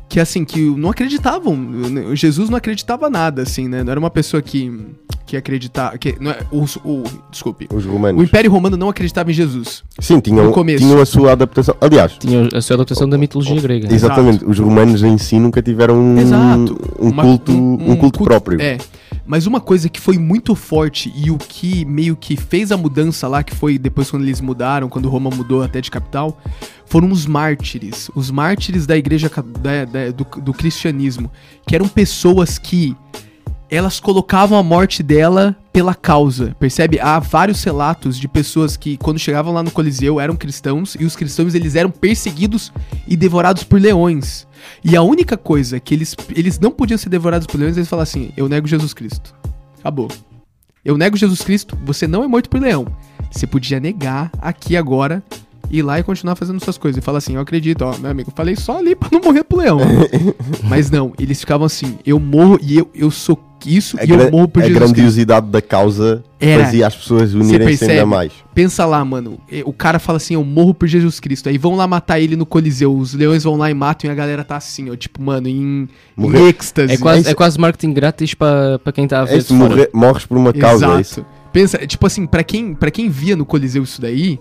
[0.09, 1.55] Que assim, que não acreditavam.
[1.55, 3.83] né, Jesus não acreditava nada, assim, né?
[3.83, 4.71] Não era uma pessoa que.
[5.27, 5.95] Que acreditava.
[5.99, 7.67] Que, não é, o, o- desculpe.
[7.71, 8.23] Os O romanos.
[8.23, 9.83] Império Romano não acreditava em Jesus.
[9.99, 10.83] Sim, tinham, no começo.
[10.83, 11.75] tinham a sua adaptação.
[11.79, 13.93] Aliás, Tinha a sua adaptação da mitologia grega.
[13.93, 16.75] exatamente, os romanos em si nunca tiveram um, Exato.
[16.99, 18.59] um, Uma- culto, um, culto, próprio.
[18.59, 18.79] É.
[19.27, 23.27] Mas uma coisa que foi muito forte e o que meio que fez a mudança
[23.27, 26.35] lá, que foi depois quando eles mudaram, quando Roma mudou até de capital,
[26.87, 28.09] foram os mártires.
[28.15, 31.31] Os mártires da igreja ca- da- da- do, do cristianismo.
[31.67, 32.95] Que eram pessoas que
[33.69, 36.99] elas colocavam a morte dela pela causa, percebe?
[36.99, 41.15] Há vários relatos de pessoas que quando chegavam lá no Coliseu eram cristãos e os
[41.15, 42.73] cristãos eles eram perseguidos
[43.07, 44.47] e devorados por leões.
[44.83, 48.03] E a única coisa que eles eles não podiam ser devorados por leões, eles falavam
[48.09, 49.35] assim: "Eu nego Jesus Cristo".
[49.79, 50.07] Acabou.
[50.83, 52.87] Eu nego Jesus Cristo, você não é morto por leão.
[53.31, 55.21] Você podia negar aqui agora
[55.69, 57.01] ir lá e continuar fazendo suas coisas.
[57.01, 59.59] E fala assim, eu acredito, ó, meu amigo, falei só ali pra não morrer pro
[59.59, 59.79] leão.
[60.63, 64.31] Mas não, eles ficavam assim, eu morro e eu, eu sou isso A, e eu
[64.31, 64.95] morro por a Jesus Cristo.
[64.95, 66.63] grandiosidade da causa Era.
[66.63, 67.91] fazia as pessoas unirem-se percebe?
[67.91, 68.31] ainda mais.
[68.55, 69.37] Pensa lá, mano.
[69.51, 71.49] eh, O cara fala assim, eu morro por Jesus Cristo.
[71.49, 72.95] Aí vão lá matar ele no Coliseu.
[72.95, 74.95] Os leões vão lá e matam e a galera tá assim, ó.
[74.95, 76.47] Tipo, mano, em, em Morrer.
[76.47, 76.93] êxtase.
[76.93, 79.53] É quase, isso- é quase marketing grátis para para quem está a ver É isso,
[79.53, 80.85] morrer- morres por uma causa.
[80.97, 81.19] é isso.
[81.19, 81.27] Exato.
[81.51, 84.39] Pensa, tipo assim, pra quem, pra quem via no Coliseu isso daí,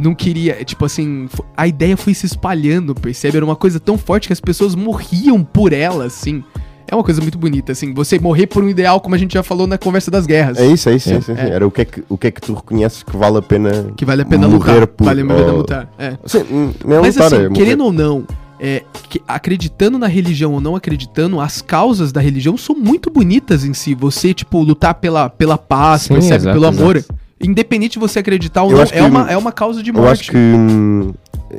[0.00, 3.36] não queria, tipo assim, a ideia foi se espalhando, percebe?
[3.36, 6.42] Era uma coisa tão forte que as pessoas morriam por ela, assim.
[6.90, 9.44] É uma coisa muito bonita, assim, você morrer por um ideal, como a gente já
[9.44, 10.58] falou na conversa das guerras.
[10.58, 11.08] É isso, é isso.
[11.10, 11.14] É.
[11.14, 11.40] sim, sim, sim.
[11.40, 11.50] É.
[11.50, 13.92] Era o que, é que, o que é que tu reconheces que vale a pena
[13.96, 14.86] Que vale a pena morrer lutar.
[14.88, 15.04] por.
[15.04, 15.88] Vale a pena ou- lutar.
[15.96, 16.18] É.
[16.26, 18.24] Sim, n- não é Mas lutar, assim, é querendo ou não,
[18.58, 23.64] é, que- acreditando na religião ou não acreditando, as causas da religião são muito bonitas
[23.64, 23.94] em si.
[23.94, 26.36] Você, tipo, lutar pela, pela paz, Sim, percebe?
[26.36, 26.96] exato, pelo amor.
[26.96, 27.14] exato.
[27.42, 29.90] Independente de você acreditar ou Eu não, acho é que- uma, é uma causa de
[29.90, 30.20] Eu morte.
[30.22, 30.36] acho que.
[30.36, 31.12] hum,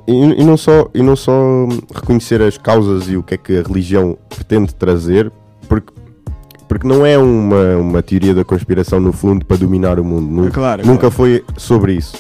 [0.07, 1.33] E, e não só, e não só
[1.93, 5.29] reconhecer as causas e o que é que a religião pretende trazer,
[5.67, 5.91] porque,
[6.65, 10.29] porque não é uma, uma teoria da conspiração, no fundo, para dominar o mundo.
[10.31, 12.15] Nu- É claro, Nunca foi sobre isso.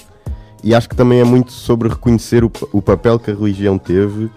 [0.61, 4.29] E acho que também é muito sobre reconhecer o, o papel que a religião teve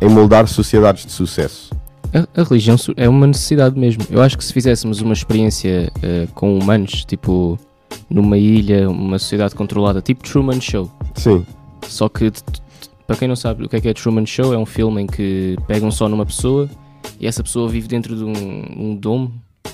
[0.00, 1.70] em moldar sociedades de sucesso.
[2.14, 4.04] A, a religião é uma necessidade mesmo.
[4.10, 7.58] Eu acho que se fizéssemos uma experiência eh, com humanos, tipo
[8.08, 10.90] numa ilha, uma sociedade controlada, tipo Truman Show.
[11.14, 11.44] Sim,
[11.86, 12.30] Só que,
[13.06, 15.06] para quem não sabe o que é que é Truman Show, é um filme em
[15.06, 16.68] que pegam só numa pessoa
[17.20, 18.32] e essa pessoa vive dentro de um,
[18.76, 19.32] um domo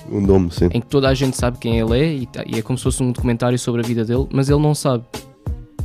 [0.09, 0.65] um nome, sim.
[0.73, 2.83] em que toda a gente sabe quem ele é e, tá- e é como se
[2.83, 5.03] fosse um documentário sobre a vida dele, mas ele não sabe.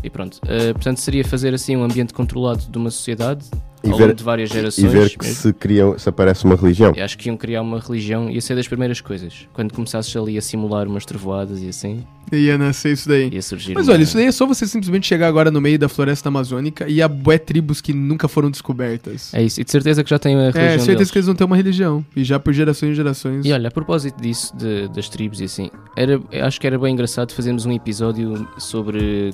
[0.03, 3.45] E pronto, eh, portanto seria fazer assim um ambiente controlado de uma sociedade
[3.93, 4.85] ao ver- longo de várias gerações.
[4.85, 5.41] E ver que mesmo.
[5.43, 6.93] se, cria, se aparece uma religião.
[6.97, 9.47] Eu acho que iam criar uma religião, ia ser das primeiras coisas.
[9.53, 13.29] Quando começasses ali a simular umas trovoadas e assim, Ia nascer isso daí.
[13.33, 13.75] ia surgir.
[13.75, 16.29] Mas uma- olha, isso daí é só você simplesmente chegar agora no meio da floresta
[16.29, 19.33] amazônica e há bué tribos que nunca foram descobertas.
[19.33, 20.63] É isso, e de certeza que já tem a religião.
[20.65, 21.11] É, certeza deles.
[21.11, 22.05] que eles vão ter uma religião.
[22.17, 23.47] E já por gerações e gerações.
[23.47, 26.93] E olha, a propósito disso, de- das tribos e assim, era, acho que era bem
[26.93, 29.33] engraçado fazermos um episódio sobre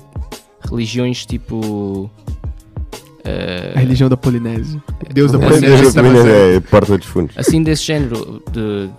[0.69, 2.09] religiões tipo.
[3.25, 4.81] Eh, A religião da Polinésia.
[5.13, 5.91] Deus da É, Polinésia.
[5.93, 6.31] da Amazônia.
[6.31, 7.37] É, porta dos fundos.
[7.37, 8.89] assim desse género de,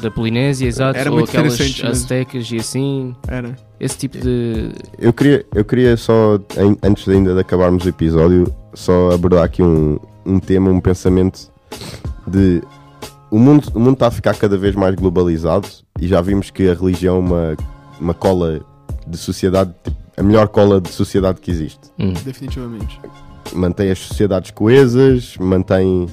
[0.00, 3.56] da Polinésia, exato, Era ou muito aquelas aztecas e assim, Era.
[3.80, 4.70] esse tipo de.
[4.98, 6.38] Eu queria, eu queria só,
[6.82, 11.50] antes ainda de acabarmos o episódio, só abordar aqui um, um tema, um pensamento
[12.26, 12.62] de
[13.30, 15.66] o mundo o mundo está a ficar cada vez mais globalizado
[16.00, 17.56] e já vimos que a religião é uma,
[18.00, 18.60] uma cola
[19.06, 21.80] de sociedade, tipo, a melhor cola de sociedade que existe.
[21.98, 22.12] Hum.
[22.24, 23.00] Definitivamente.
[23.52, 26.06] Mantém as sociedades coesas, mantém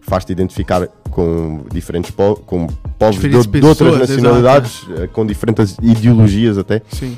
[0.00, 2.66] faz-te identificar com diferentes po com
[2.98, 6.82] povos de, Diferentes de outras pessoas, nacionalidades, eh, com diferentes ideologias até.
[6.90, 7.16] Sim.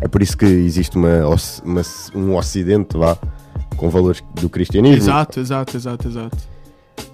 [0.00, 1.20] É por isso que existe uma,
[1.64, 1.82] uma-
[2.14, 3.16] um ocidente vá,
[3.76, 4.96] com valores do cristianismo.
[5.02, 6.36] Exato, exato, exato, exato.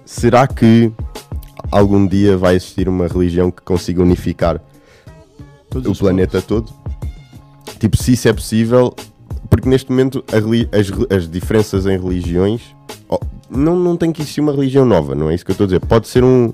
[0.05, 0.91] Será que
[1.71, 4.59] algum dia vai existir uma religião que consiga unificar
[5.69, 6.71] Todos o planeta todo?
[7.79, 8.93] Tipo, se isso é possível,
[9.49, 12.61] porque neste momento as, as diferenças em religiões
[13.07, 13.19] oh,
[13.49, 15.67] não, não tem que existir uma religião nova, não é isso que eu estou a
[15.67, 15.79] dizer.
[15.79, 16.53] Pode ser um,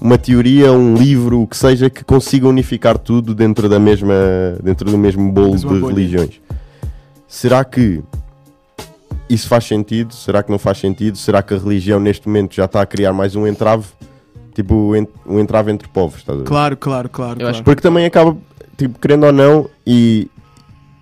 [0.00, 4.14] uma teoria, um livro, o que seja, que consiga unificar tudo dentro da mesma
[4.62, 5.86] dentro do mesmo bolo de bolha.
[5.86, 6.40] religiões.
[7.28, 8.02] Será que
[9.28, 10.12] isso faz sentido?
[10.12, 11.16] Será que não faz sentido?
[11.16, 13.86] Será que a religião neste momento já está a criar mais um entrave
[14.54, 14.94] tipo
[15.26, 16.46] o entrave entre povos, estás a ver?
[16.46, 17.40] Claro, claro, claro.
[17.40, 17.64] Eu acho claro.
[17.64, 18.36] Porque também acaba,
[18.76, 20.30] tipo, querendo ou não, e,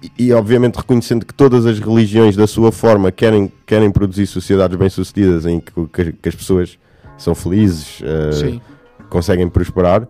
[0.02, 4.76] e, e obviamente reconhecendo que todas as religiões, da sua forma, querem, querem produzir sociedades
[4.76, 6.78] bem-sucedidas em que, que- que as pessoas
[7.18, 8.00] são felizes,
[8.32, 8.60] Sim.
[9.08, 10.08] conseguem prosperar,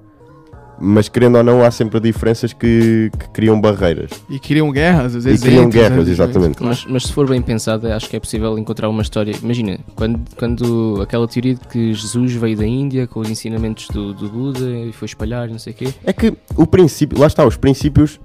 [0.80, 4.10] mas querendo ou não, há sempre diferenças que, que criam barreiras.
[4.28, 5.42] E criam guerras, às E vezes.
[5.44, 6.56] criam entre as guerras, exatamente.
[6.56, 6.74] Claro.
[6.74, 9.32] Mas, mas se for bem pensado, acho que é possível encontrar uma história.
[9.42, 14.12] Imagina, quando, quando aquela teoria de que Jesus veio da Índia com os ensinamentos do,
[14.14, 15.94] do Buda e foi espalhar, e não sei o quê.
[16.04, 18.18] É que o princípio, lá está, os princípios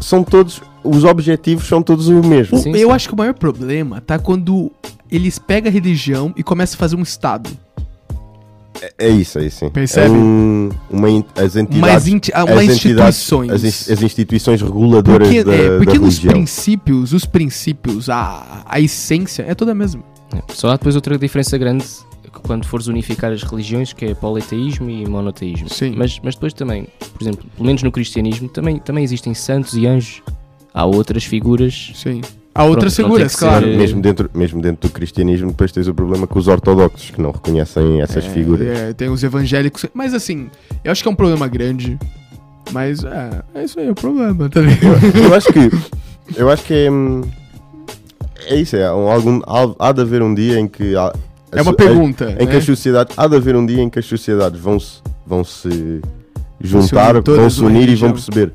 [0.00, 2.56] são todos, os objetivos são todos o mesmo.
[2.58, 2.94] O- Sim, eu sim.
[2.94, 4.70] acho que o maior problema tá quando
[5.10, 7.50] eles pegam a religião e começam a fazer um Estado.
[8.96, 9.58] É isso, é isso.
[9.58, 9.70] sim.
[9.70, 10.06] Percebe?
[10.06, 13.50] É um, uma, in- as entidades, inti- ah, as uma entidades- instituições.
[13.50, 16.32] as, as instituições reguladoras Porque, da, é, porque da nos religião.
[16.34, 20.02] princípios, os princípios, a, a essência é toda a mesma.
[20.32, 21.84] É, Só há depois outra diferença grande
[22.30, 25.68] quando fores unificar as religiões, que é politeísmo e monoteísmo.
[25.68, 25.94] Sim.
[25.96, 29.86] Mas, mas depois também, por exemplo, pelo menos no cristianismo, também, também existem santos e
[29.86, 30.22] anjos.
[30.72, 31.92] Há outras figuras.
[31.94, 32.20] Sim.
[32.54, 33.64] Há outras figuras, claro.
[33.66, 37.20] ser- Mesmo dentro, mesmo dentro do cristianismo, depois tens o problema com os ortodoxos que
[37.20, 38.66] não reconhecem essas É, figuras.
[38.66, 39.86] é, tem os evangélicos.
[39.94, 40.50] Mas assim,
[40.82, 41.96] eu acho que é um problema grande.
[42.72, 45.16] Mas é, é isso aí, é o problema, tá ligado?
[45.16, 45.70] Eu acho que
[46.36, 47.22] eu acho que é, hum,
[48.46, 51.12] é isso, é um, algum, há, há de haver um dia em que há,
[51.52, 52.32] É uma pergunta.
[52.32, 52.56] em que né?
[52.58, 56.00] as sociedades há de haver um dia em que as sociedades vão se vão se
[56.60, 58.52] juntar, unir todas vão se unir e vão perceber.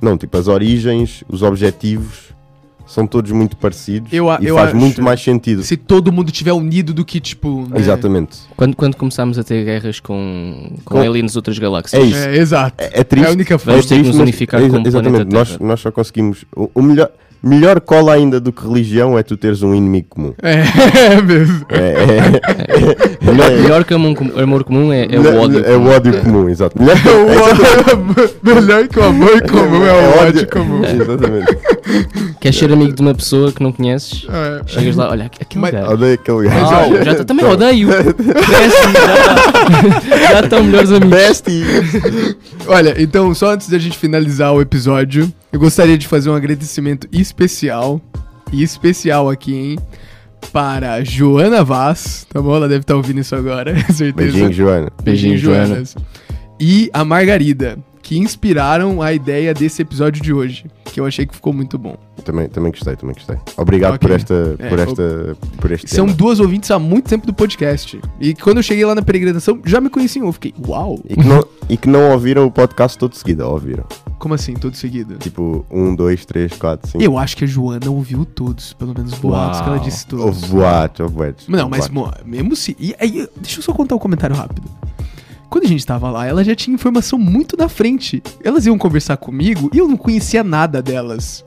[0.00, 2.30] Não, tipo, as origens, os objetivos
[2.86, 5.62] são todos muito parecidos Eu e eu faz acho- muito mais sentido.
[5.62, 7.66] Se todo mundo tiver unido do que, tipo.
[7.68, 7.78] né?
[7.78, 8.38] Exatamente.
[8.56, 12.02] Quando, quando começámos a ter guerras com, com, Com- aliens de outras galáxias.
[12.02, 12.18] É isso.
[12.18, 12.74] É, exato.
[12.82, 13.26] É, é triste.
[13.26, 13.72] É a única forma.
[13.74, 16.44] Vamos ter que triste, nos mas- unificar como Exatamente, nós, nós só conseguimos.
[16.56, 17.10] O, o melhor,
[17.42, 20.34] melhor cola ainda do que religião é tu teres um inimigo comum.
[20.42, 20.62] É,
[21.14, 21.66] é mesmo.
[21.68, 25.64] É, é, Melhor, melhor que amor, amor comum é, é o ódio.
[25.64, 26.76] É o ódio comum, exato.
[26.80, 26.96] Melhor,
[28.42, 30.82] O Melhor que o amor comum é o ódio comum.
[30.84, 31.58] Exatamente.
[32.40, 34.26] Queres ser amigo de uma pessoa que não conheces?
[34.28, 34.62] É.
[34.66, 35.92] Chegas lá, olha, aquele Mas- gajo.
[35.92, 37.04] Odeio aquele Ah, gajo.
[37.04, 37.88] já tá- também odeio.
[37.88, 38.92] Bestie,
[40.08, 41.10] já, já estão melhores amigos.
[41.10, 41.64] Bestie.
[42.66, 47.08] Olha, então, só antes da gente finalizar o episódio, eu gostaria de fazer um agradecimento
[47.12, 48.00] especial,
[48.52, 49.78] e especial aqui, hein,
[50.52, 52.56] para Joana Vaz, tá bom?
[52.56, 54.32] Ela deve estar ouvindo isso agora, com certeza.
[54.32, 54.92] Beijinho, Joana.
[55.02, 55.66] Beijinho, Joana.
[55.66, 55.96] Joanas.
[56.58, 61.34] E a Margarida, que inspiraram a ideia desse episódio de hoje, que eu achei que
[61.34, 61.96] ficou muito bom.
[62.24, 63.36] Também, também gostei, também gostei.
[63.56, 64.08] Obrigado Ok.
[64.08, 66.16] por esta, É, por esta, por este São tema.
[66.18, 67.98] duas ouvintes há muito tempo do podcast.
[68.20, 70.26] E quando eu cheguei lá na peregrinação, já me conheciam.
[70.26, 70.98] Eu fiquei, uau!
[71.08, 73.84] E que, não, e que não ouviram o podcast todo de seguida, ouviram.
[74.18, 75.14] Como assim, todo seguido?
[75.16, 77.02] Tipo, um, dois, três, quatro, cinco.
[77.02, 79.84] Eu acho que a Joana ouviu todos, pelo menos boatos que ela Uau.
[79.84, 80.24] disse todos.
[80.42, 81.48] Houve boatos, houve boatos.
[81.48, 82.22] Não, mas boatos.
[82.22, 82.76] mo- mesmo se.
[82.78, 84.68] E aí, deixa eu só contar um comentário rápido.
[85.50, 88.22] Quando a gente tava lá, ela já tinha informação muito na frente.
[88.42, 91.44] Elas iam conversar comigo e eu não conhecia nada delas.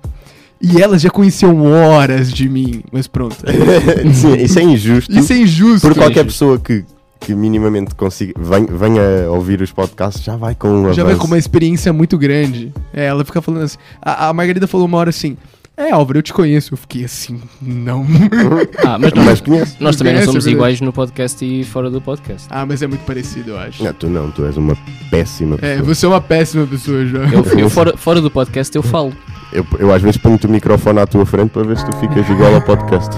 [0.61, 3.37] E elas já conheciam horas de mim, mas pronto.
[4.13, 5.17] Sim, isso é injusto.
[5.17, 5.87] Isso é injusto.
[5.87, 6.83] Por qualquer pessoa que,
[7.19, 11.37] que minimamente consiga, venha, ouvir os podcasts, já vai com um Já vai com uma
[11.37, 12.73] experiência muito grande.
[12.93, 13.77] É, ela fica falando assim.
[14.01, 15.37] A, a Margarida falou uma hora assim:
[15.75, 16.73] É, Álvaro, eu te conheço.
[16.73, 18.05] Eu fiquei assim, não.
[18.85, 19.75] Ah, mas, Mas conheço.
[19.79, 20.55] nós também não Conhece, somos é verdade.
[20.55, 22.47] iguais no podcast e fora do podcast.
[22.51, 23.83] ah, mas é muito parecido, eu acho.
[23.83, 24.77] Não, tu não, tu és uma
[25.09, 25.83] péssima É, pessoa.
[25.95, 27.19] você é uma péssima pessoa já.
[27.19, 29.13] Eu, eu fora, fora do podcast eu falo.
[29.51, 32.27] Eu, eu às vezes ponho-te o microfone à tua frente para ver se tu ficas
[32.29, 33.09] igual ao podcast.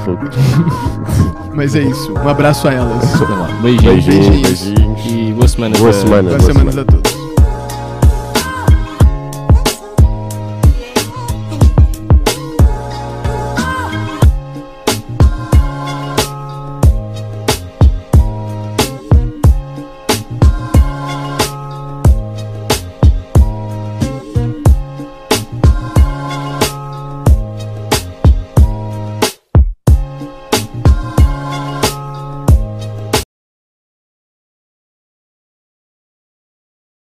[1.53, 2.14] Mas é isso.
[2.14, 3.03] Um abraço a elas.
[3.16, 4.06] Então beijinhos.
[4.06, 4.62] Beijinhos, Beijinhos.
[4.64, 5.30] beijinhos.
[5.30, 5.78] E boa semana.
[5.78, 6.30] Boa para- semana.
[6.30, 6.82] Boas boa semanas semana.
[6.82, 7.25] a todos.